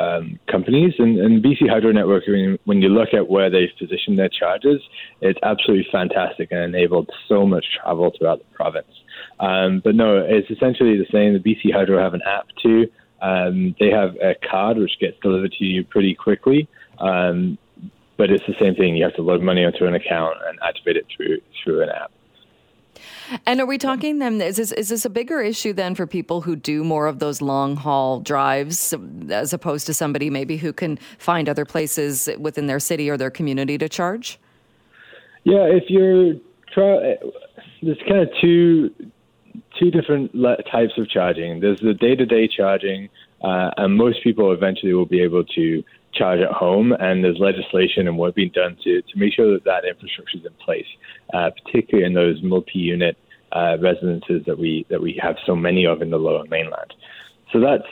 um, 0.00 0.40
companies, 0.50 0.94
and, 0.98 1.18
and 1.18 1.42
BC 1.42 1.68
Hydro 1.68 1.92
Network. 1.92 2.26
Mean, 2.26 2.58
when 2.64 2.82
you 2.82 2.88
look 2.88 3.10
at 3.14 3.28
where 3.28 3.48
they've 3.48 3.68
positioned 3.78 4.18
their 4.18 4.28
charges, 4.28 4.80
it's 5.20 5.38
absolutely 5.42 5.86
fantastic 5.92 6.50
and 6.50 6.74
enabled 6.74 7.10
so 7.28 7.46
much 7.46 7.64
travel 7.80 8.12
throughout 8.18 8.38
the 8.38 8.56
province. 8.56 8.90
Um, 9.38 9.80
but 9.84 9.94
no, 9.94 10.18
it's 10.18 10.50
essentially 10.50 10.96
the 10.96 11.06
same. 11.12 11.32
The 11.34 11.38
BC 11.38 11.72
Hydro 11.72 12.02
have 12.02 12.14
an 12.14 12.22
app 12.26 12.46
too. 12.60 12.88
Um, 13.22 13.76
they 13.78 13.90
have 13.90 14.16
a 14.16 14.34
card 14.48 14.78
which 14.78 14.98
gets 14.98 15.16
delivered 15.22 15.52
to 15.52 15.64
you 15.64 15.84
pretty 15.84 16.14
quickly. 16.14 16.68
Um, 16.98 17.56
but 18.16 18.30
it's 18.30 18.44
the 18.46 18.54
same 18.60 18.74
thing. 18.74 18.96
You 18.96 19.04
have 19.04 19.14
to 19.14 19.22
load 19.22 19.42
money 19.42 19.64
onto 19.64 19.86
an 19.86 19.94
account 19.94 20.36
and 20.46 20.58
activate 20.66 20.96
it 20.96 21.06
through 21.14 21.38
through 21.62 21.82
an 21.82 21.88
app. 21.88 22.10
And 23.46 23.60
are 23.60 23.66
we 23.66 23.78
talking 23.78 24.18
then? 24.18 24.40
Is 24.40 24.56
this 24.56 24.72
is 24.72 24.88
this 24.88 25.04
a 25.04 25.10
bigger 25.10 25.40
issue 25.40 25.72
then 25.72 25.94
for 25.94 26.06
people 26.06 26.40
who 26.40 26.56
do 26.56 26.84
more 26.84 27.06
of 27.06 27.18
those 27.18 27.40
long 27.40 27.76
haul 27.76 28.20
drives, 28.20 28.94
as 29.30 29.52
opposed 29.52 29.86
to 29.86 29.94
somebody 29.94 30.30
maybe 30.30 30.56
who 30.56 30.72
can 30.72 30.98
find 31.18 31.48
other 31.48 31.64
places 31.64 32.28
within 32.38 32.66
their 32.66 32.80
city 32.80 33.08
or 33.08 33.16
their 33.16 33.30
community 33.30 33.78
to 33.78 33.88
charge? 33.88 34.38
Yeah, 35.44 35.64
if 35.64 35.84
you're 35.88 36.34
try, 36.72 37.16
there's 37.82 37.98
kind 38.08 38.20
of 38.20 38.28
two 38.40 38.90
two 39.78 39.90
different 39.90 40.32
types 40.70 40.92
of 40.98 41.08
charging. 41.08 41.60
There's 41.60 41.80
the 41.80 41.94
day 41.94 42.14
to 42.14 42.26
day 42.26 42.48
charging, 42.48 43.08
uh, 43.42 43.70
and 43.76 43.96
most 43.96 44.22
people 44.22 44.52
eventually 44.52 44.92
will 44.92 45.06
be 45.06 45.22
able 45.22 45.44
to 45.44 45.82
charge 46.12 46.40
at 46.40 46.50
home. 46.50 46.92
And 46.92 47.24
there's 47.24 47.38
legislation 47.38 48.08
and 48.08 48.18
work 48.18 48.34
being 48.34 48.50
done 48.54 48.76
to, 48.84 49.02
to 49.02 49.18
make 49.18 49.34
sure 49.34 49.52
that 49.52 49.64
that 49.64 49.84
infrastructure 49.84 50.38
is 50.38 50.44
in 50.44 50.52
place, 50.64 50.86
uh, 51.34 51.50
particularly 51.64 52.06
in 52.06 52.14
those 52.14 52.42
multi 52.42 52.78
unit 52.78 53.16
uh, 53.52 53.76
residences 53.80 54.42
that 54.46 54.58
we 54.58 54.86
that 54.90 55.00
we 55.00 55.18
have 55.22 55.36
so 55.44 55.56
many 55.56 55.86
of 55.86 56.02
in 56.02 56.10
the 56.10 56.18
lower 56.18 56.44
mainland. 56.46 56.94
So 57.52 57.60
that's 57.60 57.88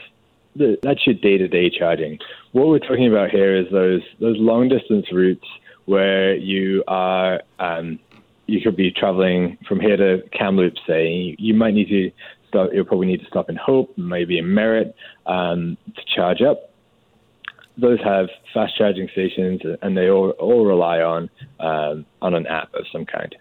the, 0.55 0.79
that's 0.83 1.07
your 1.07 1.15
day 1.15 1.39
to 1.39 1.49
day 1.49 1.71
charging. 1.71 2.19
What 2.53 2.69
we're 2.69 2.79
talking 2.79 3.09
about 3.09 3.31
here 3.31 3.57
is 3.57 3.67
those 3.73 4.03
those 4.21 4.37
long 4.39 4.69
distance 4.69 5.07
routes 5.13 5.47
where 5.87 6.35
you 6.35 6.85
are 6.87 7.41
um, 7.59 7.99
you 8.49 8.61
could 8.63 8.77
be 8.77 8.91
traveling 8.91 9.59
from 9.69 9.79
here 9.79 9.97
to 9.97 10.23
Kamloops, 10.33 10.81
say, 10.87 11.37
you 11.39 11.55
might 11.55 11.75
need 11.75 11.89
to 11.89 12.11
stop, 12.49 12.71
you'll 12.73 12.87
probably 12.87 13.07
need 13.07 13.21
to 13.21 13.27
stop 13.27 13.51
in 13.51 13.57
Hope, 13.57 13.97
maybe 13.97 14.39
in 14.39 14.53
Merritt, 14.53 14.97
um, 15.27 15.77
to 15.95 16.03
charge 16.17 16.41
up. 16.41 16.68
Those 17.79 18.01
have 18.03 18.29
fast 18.53 18.77
charging 18.77 19.09
stations, 19.09 19.61
and 19.83 19.97
they 19.97 20.11
all, 20.11 20.31
all 20.31 20.67
rely 20.67 21.01
on 21.01 21.31
um, 21.61 22.07
on 22.21 22.35
an 22.35 22.47
app 22.47 22.75
of 22.75 22.87
some 22.93 23.07
kind. 23.07 23.35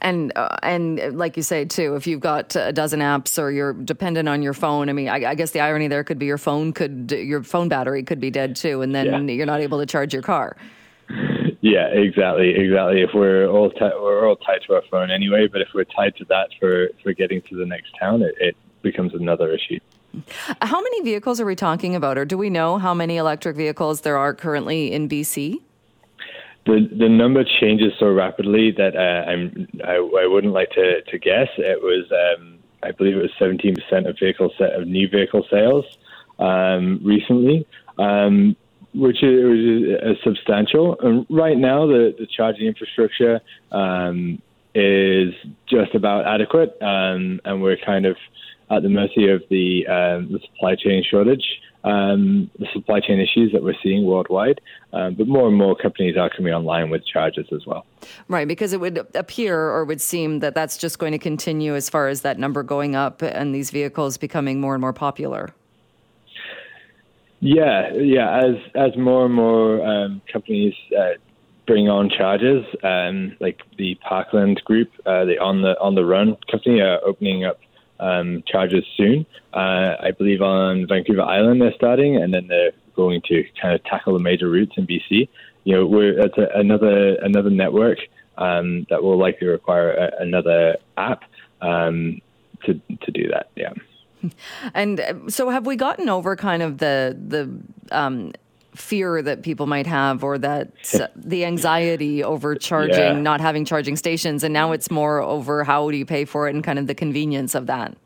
And 0.00 0.32
uh, 0.36 0.56
and 0.62 1.16
like 1.16 1.36
you 1.36 1.42
say 1.42 1.64
too, 1.64 1.94
if 1.94 2.06
you've 2.06 2.20
got 2.20 2.56
a 2.56 2.72
dozen 2.72 3.00
apps 3.00 3.40
or 3.40 3.50
you're 3.50 3.72
dependent 3.72 4.28
on 4.28 4.42
your 4.42 4.54
phone, 4.54 4.88
I 4.88 4.92
mean, 4.92 5.08
I, 5.08 5.30
I 5.30 5.34
guess 5.34 5.50
the 5.52 5.60
irony 5.60 5.88
there 5.88 6.04
could 6.04 6.18
be 6.18 6.26
your 6.26 6.38
phone 6.38 6.72
could 6.72 7.12
your 7.12 7.42
phone 7.42 7.68
battery 7.68 8.02
could 8.02 8.20
be 8.20 8.30
dead 8.30 8.56
too, 8.56 8.82
and 8.82 8.94
then 8.94 9.28
yeah. 9.28 9.34
you're 9.34 9.46
not 9.46 9.60
able 9.60 9.78
to 9.78 9.86
charge 9.86 10.12
your 10.12 10.22
car. 10.22 10.56
Yeah, 11.60 11.86
exactly, 11.88 12.54
exactly. 12.54 13.02
If 13.02 13.10
we're 13.14 13.48
all 13.48 13.70
t- 13.70 13.80
we're 13.80 14.28
all 14.28 14.36
tied 14.36 14.62
to 14.66 14.74
our 14.74 14.82
phone 14.90 15.10
anyway, 15.10 15.48
but 15.50 15.60
if 15.60 15.68
we're 15.74 15.84
tied 15.84 16.16
to 16.16 16.24
that 16.26 16.48
for 16.60 16.88
for 17.02 17.12
getting 17.12 17.42
to 17.42 17.56
the 17.56 17.66
next 17.66 17.92
town, 17.98 18.22
it, 18.22 18.34
it 18.38 18.56
becomes 18.82 19.14
another 19.14 19.52
issue. 19.52 19.80
How 20.62 20.80
many 20.80 21.02
vehicles 21.02 21.40
are 21.40 21.46
we 21.46 21.56
talking 21.56 21.94
about, 21.94 22.18
or 22.18 22.24
do 22.24 22.38
we 22.38 22.50
know 22.50 22.78
how 22.78 22.94
many 22.94 23.16
electric 23.16 23.56
vehicles 23.56 24.02
there 24.02 24.16
are 24.16 24.34
currently 24.34 24.92
in 24.92 25.08
BC? 25.08 25.60
The 26.66 26.88
the 26.98 27.08
number 27.08 27.44
changes 27.60 27.92
so 27.98 28.06
rapidly 28.06 28.72
that 28.72 28.96
uh, 28.96 29.30
I'm 29.30 29.68
I, 29.84 29.94
I, 29.94 30.26
wouldn't 30.26 30.52
like 30.52 30.70
to, 30.70 31.00
to 31.02 31.18
guess. 31.18 31.48
It 31.58 31.80
was 31.80 32.10
um, 32.10 32.58
I 32.82 32.90
believe 32.90 33.16
it 33.16 33.22
was 33.22 33.30
17% 33.40 34.08
of 34.08 34.18
vehicle 34.18 34.52
set 34.58 34.72
of 34.72 34.88
new 34.88 35.08
vehicle 35.08 35.46
sales 35.50 35.84
um, 36.38 37.00
recently. 37.04 37.66
Um, 37.98 38.56
which 38.96 39.22
is, 39.22 39.98
is 40.02 40.16
substantial. 40.24 40.96
And 41.00 41.26
right 41.28 41.56
now, 41.56 41.86
the, 41.86 42.14
the 42.18 42.26
charging 42.26 42.66
infrastructure 42.66 43.40
um, 43.70 44.40
is 44.74 45.34
just 45.68 45.94
about 45.94 46.26
adequate, 46.26 46.76
um, 46.80 47.40
and 47.44 47.62
we're 47.62 47.76
kind 47.76 48.06
of 48.06 48.16
at 48.70 48.82
the 48.82 48.88
mercy 48.88 49.28
of 49.28 49.42
the, 49.50 49.86
um, 49.86 50.32
the 50.32 50.40
supply 50.40 50.74
chain 50.74 51.04
shortage, 51.08 51.44
um, 51.84 52.50
the 52.58 52.66
supply 52.72 53.00
chain 53.00 53.20
issues 53.20 53.52
that 53.52 53.62
we're 53.62 53.76
seeing 53.82 54.04
worldwide. 54.04 54.60
Um, 54.92 55.14
but 55.14 55.28
more 55.28 55.46
and 55.46 55.56
more 55.56 55.76
companies 55.76 56.16
are 56.16 56.30
coming 56.30 56.52
online 56.52 56.90
with 56.90 57.06
chargers 57.06 57.46
as 57.52 57.64
well. 57.66 57.86
Right, 58.28 58.48
because 58.48 58.72
it 58.72 58.80
would 58.80 59.06
appear 59.14 59.56
or 59.56 59.84
would 59.84 60.00
seem 60.00 60.40
that 60.40 60.54
that's 60.54 60.76
just 60.76 60.98
going 60.98 61.12
to 61.12 61.18
continue 61.18 61.74
as 61.76 61.88
far 61.88 62.08
as 62.08 62.22
that 62.22 62.38
number 62.38 62.62
going 62.62 62.96
up 62.96 63.22
and 63.22 63.54
these 63.54 63.70
vehicles 63.70 64.16
becoming 64.16 64.60
more 64.60 64.74
and 64.74 64.80
more 64.80 64.92
popular. 64.92 65.54
Yeah, 67.40 67.92
yeah. 67.92 68.38
As 68.38 68.54
as 68.74 68.96
more 68.96 69.26
and 69.26 69.34
more 69.34 69.86
um, 69.86 70.22
companies 70.32 70.74
uh, 70.98 71.10
bring 71.66 71.88
on 71.88 72.08
charges, 72.08 72.64
um, 72.82 73.36
like 73.40 73.60
the 73.76 73.94
Parkland 73.96 74.62
Group, 74.64 74.90
uh, 75.04 75.26
the 75.26 75.38
on 75.38 75.60
the 75.60 75.78
on 75.78 75.94
the 75.94 76.04
run 76.04 76.36
company, 76.50 76.80
are 76.80 76.98
opening 77.04 77.44
up 77.44 77.58
um, 78.00 78.42
charges 78.46 78.84
soon. 78.96 79.26
Uh, 79.52 79.96
I 80.00 80.10
believe 80.16 80.42
on 80.42 80.86
Vancouver 80.86 81.22
Island 81.22 81.60
they're 81.60 81.74
starting, 81.74 82.16
and 82.16 82.32
then 82.32 82.46
they're 82.46 82.72
going 82.94 83.22
to 83.28 83.44
kind 83.60 83.74
of 83.74 83.84
tackle 83.84 84.14
the 84.14 84.20
major 84.20 84.48
routes 84.48 84.72
in 84.76 84.86
BC. 84.86 85.28
You 85.64 85.74
know, 85.74 85.86
we're 85.86 86.18
it's 86.18 86.38
a, 86.38 86.48
another 86.54 87.16
another 87.16 87.50
network 87.50 87.98
um, 88.38 88.86
that 88.90 89.02
will 89.02 89.18
likely 89.18 89.46
require 89.46 89.92
a, 89.92 90.22
another 90.22 90.76
app 90.96 91.24
um, 91.60 92.20
to 92.64 92.74
to 92.74 93.10
do 93.12 93.28
that. 93.28 93.50
Yeah. 93.54 93.72
And 94.74 94.98
uh, 94.98 95.14
so, 95.28 95.50
have 95.50 95.66
we 95.66 95.76
gotten 95.76 96.08
over 96.08 96.34
kind 96.36 96.62
of 96.62 96.78
the 96.78 97.16
the 97.16 97.96
um, 97.96 98.32
fear 98.78 99.22
that 99.22 99.42
people 99.42 99.66
might 99.66 99.86
have, 99.86 100.22
or 100.24 100.38
that 100.38 100.70
the 101.16 101.44
anxiety 101.44 102.22
over 102.22 102.54
charging, 102.54 102.98
yeah. 102.98 103.12
not 103.12 103.40
having 103.40 103.64
charging 103.64 103.96
stations, 103.96 104.44
and 104.44 104.52
now 104.52 104.72
it's 104.72 104.90
more 104.90 105.20
over 105.20 105.64
how 105.64 105.90
do 105.90 105.96
you 105.96 106.06
pay 106.06 106.24
for 106.24 106.48
it 106.48 106.54
and 106.54 106.64
kind 106.64 106.78
of 106.78 106.86
the 106.86 106.94
convenience 106.94 107.54
of 107.54 107.66
that. 107.66 107.96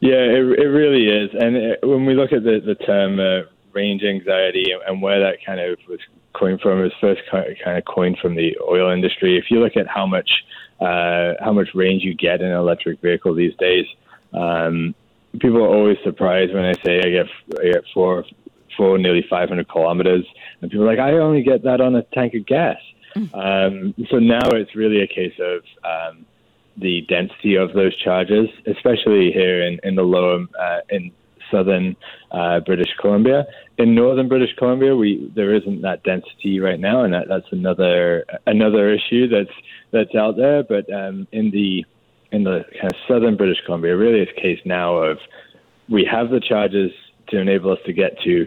Yeah, 0.00 0.20
it, 0.20 0.60
it 0.60 0.68
really 0.68 1.08
is. 1.08 1.30
And 1.32 1.56
it, 1.56 1.80
when 1.82 2.06
we 2.06 2.14
look 2.14 2.32
at 2.32 2.44
the 2.44 2.60
the 2.64 2.74
term 2.74 3.18
uh, 3.18 3.48
range 3.72 4.02
anxiety 4.02 4.66
and 4.86 5.02
where 5.02 5.20
that 5.20 5.44
kind 5.44 5.60
of 5.60 5.78
was 5.88 6.00
coined 6.34 6.60
from, 6.60 6.80
it 6.80 6.82
was 6.82 6.92
first 7.00 7.22
kind 7.30 7.78
of 7.78 7.84
coined 7.84 8.18
from 8.18 8.34
the 8.34 8.56
oil 8.68 8.90
industry. 8.90 9.36
If 9.36 9.50
you 9.50 9.60
look 9.60 9.76
at 9.76 9.88
how 9.88 10.06
much 10.06 10.30
uh, 10.80 11.34
how 11.40 11.52
much 11.52 11.68
range 11.74 12.04
you 12.04 12.14
get 12.14 12.40
in 12.40 12.46
an 12.46 12.56
electric 12.56 13.00
vehicle 13.00 13.34
these 13.34 13.54
days. 13.56 13.86
Um, 14.32 14.94
people 15.40 15.58
are 15.58 15.68
always 15.68 15.98
surprised 16.04 16.54
when 16.54 16.64
I 16.64 16.74
say 16.84 17.00
I 17.00 17.10
get 17.10 17.26
I 17.60 17.72
get 17.72 17.84
four 17.92 18.24
four 18.78 18.96
nearly 18.96 19.24
500 19.28 19.68
kilometers, 19.68 20.24
and 20.62 20.70
people 20.70 20.84
are 20.84 20.96
like, 20.96 21.00
I 21.00 21.18
only 21.18 21.42
get 21.42 21.64
that 21.64 21.82
on 21.82 21.94
a 21.94 22.02
tank 22.14 22.32
of 22.32 22.46
gas. 22.46 22.78
Mm. 23.14 23.34
Um, 23.34 23.94
so 24.10 24.18
now 24.18 24.48
it's 24.52 24.74
really 24.74 25.02
a 25.02 25.06
case 25.06 25.34
of 25.40 25.62
um, 25.84 26.24
the 26.76 27.02
density 27.08 27.56
of 27.56 27.74
those 27.74 27.94
charges, 27.96 28.48
especially 28.66 29.32
here 29.32 29.62
in 29.66 29.78
in 29.82 29.96
the 29.96 30.02
lower 30.02 30.46
uh, 30.58 30.80
in 30.88 31.10
southern 31.50 31.96
uh, 32.30 32.60
British 32.60 32.90
Columbia. 33.00 33.46
In 33.78 33.94
northern 33.94 34.28
British 34.28 34.54
Columbia, 34.56 34.94
we 34.96 35.30
there 35.34 35.54
isn't 35.54 35.82
that 35.82 36.02
density 36.04 36.60
right 36.60 36.80
now, 36.80 37.04
and 37.04 37.12
that, 37.12 37.28
that's 37.28 37.50
another 37.50 38.24
another 38.46 38.92
issue 38.92 39.28
that's 39.28 39.56
that's 39.90 40.14
out 40.14 40.36
there. 40.36 40.62
But 40.62 40.92
um, 40.92 41.26
in 41.32 41.50
the 41.50 41.84
in 42.30 42.44
the 42.44 42.64
kind 42.80 42.92
of 42.92 42.98
southern 43.08 43.36
British 43.36 43.58
Columbia, 43.64 43.96
really 43.96 44.20
it's 44.20 44.32
a 44.36 44.40
case 44.40 44.60
now 44.64 44.96
of 44.96 45.18
we 45.88 46.04
have 46.10 46.30
the 46.30 46.40
charges 46.40 46.90
to 47.30 47.38
enable 47.38 47.72
us 47.72 47.78
to 47.86 47.92
get 47.92 48.18
to 48.22 48.46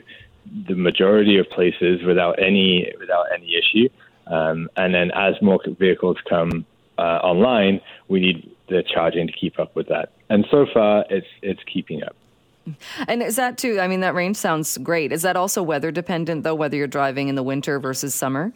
the 0.67 0.75
majority 0.75 1.37
of 1.37 1.49
places 1.49 2.01
without 2.05 2.41
any 2.41 2.91
without 2.99 3.25
any 3.33 3.55
issue. 3.55 3.89
Um, 4.27 4.69
and 4.77 4.93
then 4.93 5.11
as 5.11 5.35
more 5.41 5.59
vehicles 5.79 6.17
come 6.29 6.65
uh, 6.97 7.19
online, 7.23 7.81
we 8.07 8.19
need 8.19 8.49
the 8.69 8.83
charging 8.83 9.27
to 9.27 9.33
keep 9.33 9.59
up 9.59 9.75
with 9.75 9.87
that. 9.87 10.13
And 10.29 10.45
so 10.51 10.65
far, 10.73 11.05
it's 11.09 11.27
it's 11.41 11.61
keeping 11.71 12.03
up. 12.03 12.15
And 13.07 13.23
is 13.23 13.37
that 13.37 13.57
too? 13.57 13.79
I 13.79 13.87
mean, 13.87 14.01
that 14.01 14.13
range 14.13 14.37
sounds 14.37 14.77
great. 14.77 15.11
Is 15.11 15.23
that 15.23 15.35
also 15.35 15.63
weather 15.63 15.91
dependent, 15.91 16.43
though, 16.43 16.55
whether 16.55 16.77
you're 16.77 16.87
driving 16.87 17.27
in 17.27 17.35
the 17.35 17.43
winter 17.43 17.79
versus 17.79 18.13
summer? 18.13 18.53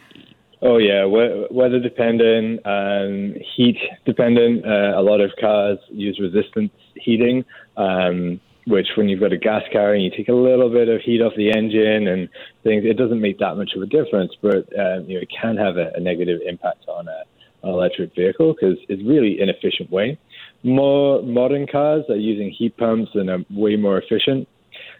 Oh 0.62 0.78
yeah, 0.78 1.06
weather 1.06 1.80
dependent, 1.80 2.62
um, 2.66 3.36
heat 3.56 3.78
dependent. 4.06 4.66
Uh, 4.66 4.94
a 4.96 5.02
lot 5.02 5.22
of 5.22 5.32
cars 5.40 5.80
use 5.90 6.20
resistance 6.20 6.72
heating, 6.96 7.44
um, 7.78 8.40
which 8.68 8.88
when 8.98 9.08
you've 9.10 9.20
got 9.20 9.32
a 9.32 9.38
gas 9.38 9.64
car 9.72 9.94
and 9.94 10.04
you 10.04 10.10
take 10.10 10.30
a 10.30 10.34
little 10.34 10.70
bit 10.70 10.90
of 10.90 11.02
heat 11.02 11.22
off 11.22 11.34
the 11.38 11.52
engine 11.52 12.08
and 12.08 12.30
things, 12.64 12.84
it 12.86 12.98
doesn't 12.98 13.22
make 13.22 13.38
that 13.40 13.56
much 13.56 13.72
of 13.76 13.82
a 13.82 13.86
difference, 13.86 14.34
but 14.42 14.68
uh, 14.78 15.00
you 15.06 15.16
know 15.16 15.22
it 15.22 15.30
can 15.30 15.56
have 15.58 15.78
a, 15.78 15.92
a 15.96 16.00
negative 16.00 16.42
impact 16.46 16.86
on 16.88 17.08
a, 17.08 17.24
an 17.64 17.70
electric 17.70 18.16
vehicle 18.16 18.54
because 18.54 18.78
it's 18.90 19.04
really 19.04 19.40
inefficient 19.40 19.92
way. 19.92 20.18
more 20.64 21.22
modern 21.22 21.68
cars 21.68 22.04
are 22.10 22.16
using 22.16 22.50
heat 22.50 22.76
pumps 22.78 23.12
and 23.14 23.30
are 23.30 23.40
way 23.52 23.76
more 23.76 23.98
efficient. 24.00 24.48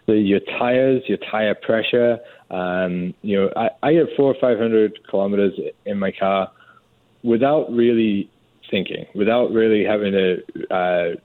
The, 0.06 0.14
your 0.14 0.40
tires, 0.58 1.02
your 1.08 1.18
tire 1.30 1.54
pressure. 1.54 2.18
Um, 2.50 3.12
you 3.22 3.36
know, 3.36 3.50
I, 3.56 3.70
I 3.82 3.92
get 3.94 4.06
four 4.16 4.32
or 4.32 4.36
five 4.40 4.58
hundred 4.58 4.98
kilometers 5.10 5.52
in 5.84 5.98
my 5.98 6.12
car 6.12 6.50
without 7.24 7.72
really 7.72 8.30
thinking, 8.70 9.06
without 9.14 9.50
really 9.50 9.84
having 9.84 10.12
to 10.12 10.74
uh, 10.74 11.16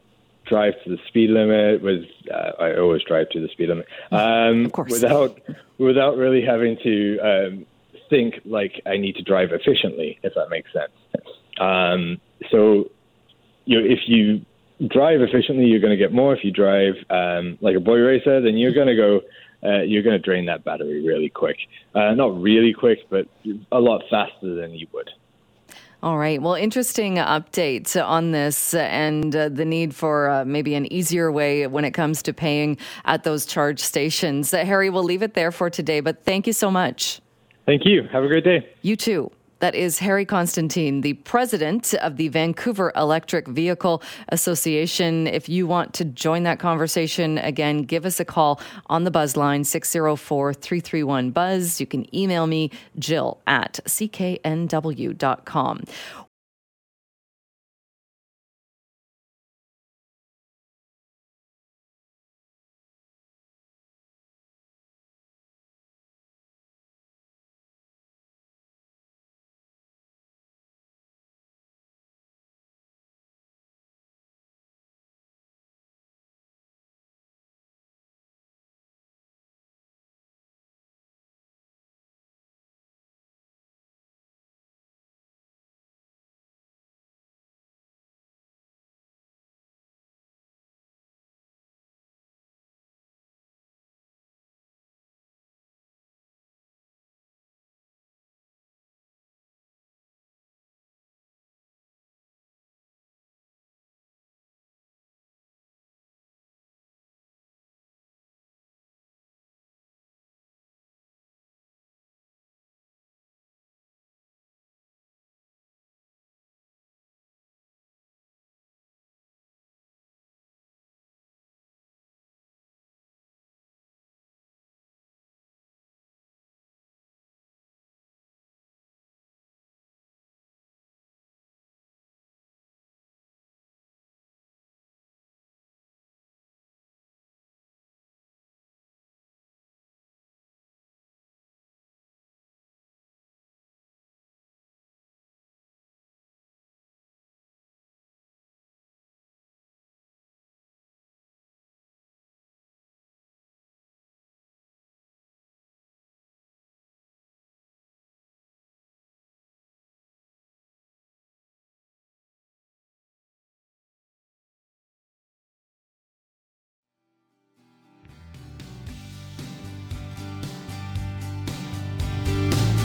drive 0.52 0.74
to 0.84 0.90
the 0.90 1.00
speed 1.08 1.30
limit. 1.32 1.82
With 1.82 2.04
uh, 2.32 2.52
I 2.60 2.78
always 2.78 3.02
drive 3.12 3.28
to 3.30 3.40
the 3.40 3.48
speed 3.48 3.70
limit. 3.70 3.88
Um, 4.12 4.66
of 4.66 4.72
course. 4.74 4.92
Without 4.92 5.40
without 5.78 6.18
really 6.18 6.44
having 6.54 6.78
to 6.84 6.96
um, 7.20 7.66
think 8.12 8.36
like 8.46 8.74
I 8.86 8.98
need 8.98 9.16
to 9.16 9.24
drive 9.24 9.50
efficiently, 9.52 10.20
if 10.22 10.34
that 10.36 10.50
makes 10.50 10.70
sense. 10.74 10.92
Um, 11.60 12.20
so, 12.52 12.92
you 13.66 13.80
know, 13.80 13.86
if 13.96 14.02
you 14.08 14.46
drive 14.88 15.22
efficiently, 15.22 15.66
you're 15.66 15.80
going 15.80 15.98
to 15.98 16.04
get 16.06 16.12
more. 16.14 16.36
If 16.36 16.44
you 16.44 16.52
drive 16.52 16.96
um, 17.10 17.58
like 17.62 17.76
a 17.76 17.80
boy 17.80 18.00
racer, 18.12 18.42
then 18.42 18.58
you're 18.58 18.74
going 18.74 18.92
to 18.96 18.96
go. 18.96 19.22
Uh, 19.64 19.84
you're 19.84 20.02
going 20.02 20.20
to 20.20 20.26
drain 20.30 20.48
that 20.48 20.64
battery 20.64 21.06
really 21.06 21.30
quick. 21.30 21.58
Uh, 21.94 22.16
not 22.16 22.32
really 22.42 22.74
quick, 22.74 22.98
but 23.12 23.28
a 23.72 23.80
lot 23.80 24.02
faster 24.10 24.56
than 24.56 24.74
you 24.74 24.88
would. 24.92 25.10
All 26.04 26.18
right. 26.18 26.42
Well, 26.42 26.56
interesting 26.56 27.18
update 27.18 27.96
on 28.04 28.32
this 28.32 28.74
and 28.74 29.36
uh, 29.36 29.50
the 29.50 29.66
need 29.66 29.94
for 29.94 30.30
uh, 30.30 30.46
maybe 30.46 30.74
an 30.74 30.92
easier 30.92 31.32
way 31.32 31.68
when 31.68 31.86
it 31.86 31.92
comes 31.92 32.24
to 32.24 32.34
paying 32.34 32.78
at 33.06 33.24
those 33.24 33.46
charge 33.46 33.80
stations. 33.80 34.52
Uh, 34.52 34.66
Harry, 34.66 34.90
we'll 34.90 35.04
leave 35.04 35.22
it 35.22 35.36
there 35.36 35.52
for 35.52 35.70
today, 35.70 36.00
but 36.00 36.26
thank 36.26 36.48
you 36.48 36.54
so 36.54 36.72
much. 36.72 37.22
Thank 37.68 37.86
you. 37.86 38.08
Have 38.12 38.24
a 38.24 38.28
great 38.28 38.44
day. 38.44 38.68
You 38.82 38.96
too. 38.96 39.32
That 39.62 39.76
is 39.76 40.00
Harry 40.00 40.26
Constantine, 40.26 41.02
the 41.02 41.14
president 41.14 41.94
of 41.94 42.18
the 42.18 42.30
Vancouver 42.30 42.92
Electric 42.96 43.48
Vehicle 43.48 44.02
Association. 44.30 45.28
If 45.28 45.48
you 45.50 45.68
want 45.68 45.94
to 45.94 46.04
join 46.04 46.42
that 46.44 46.58
conversation, 46.58 47.38
again, 47.38 47.84
give 47.84 48.04
us 48.04 48.20
a 48.20 48.26
call 48.26 48.60
on 48.88 49.04
the 49.04 49.12
buzz 49.12 49.38
line 49.38 49.64
604 49.64 50.56
331 50.56 51.30
Buzz. 51.30 51.80
You 51.80 51.86
can 51.86 52.14
email 52.16 52.48
me, 52.48 52.72
Jill 52.98 53.40
at 53.46 53.80
cknw.com. 53.86 55.84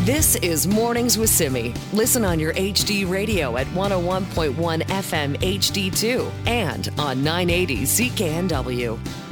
This 0.06 0.36
is 0.36 0.68
Mornings 0.68 1.18
with 1.18 1.30
Simi. 1.30 1.74
Listen 1.92 2.24
on 2.24 2.38
your 2.38 2.54
HD 2.54 3.10
radio 3.10 3.56
at 3.56 3.66
101.1 3.74 4.54
FM 4.54 5.36
HD2 5.38 6.30
and 6.46 6.88
on 6.96 7.24
980 7.24 7.82
CKNW. 7.82 9.25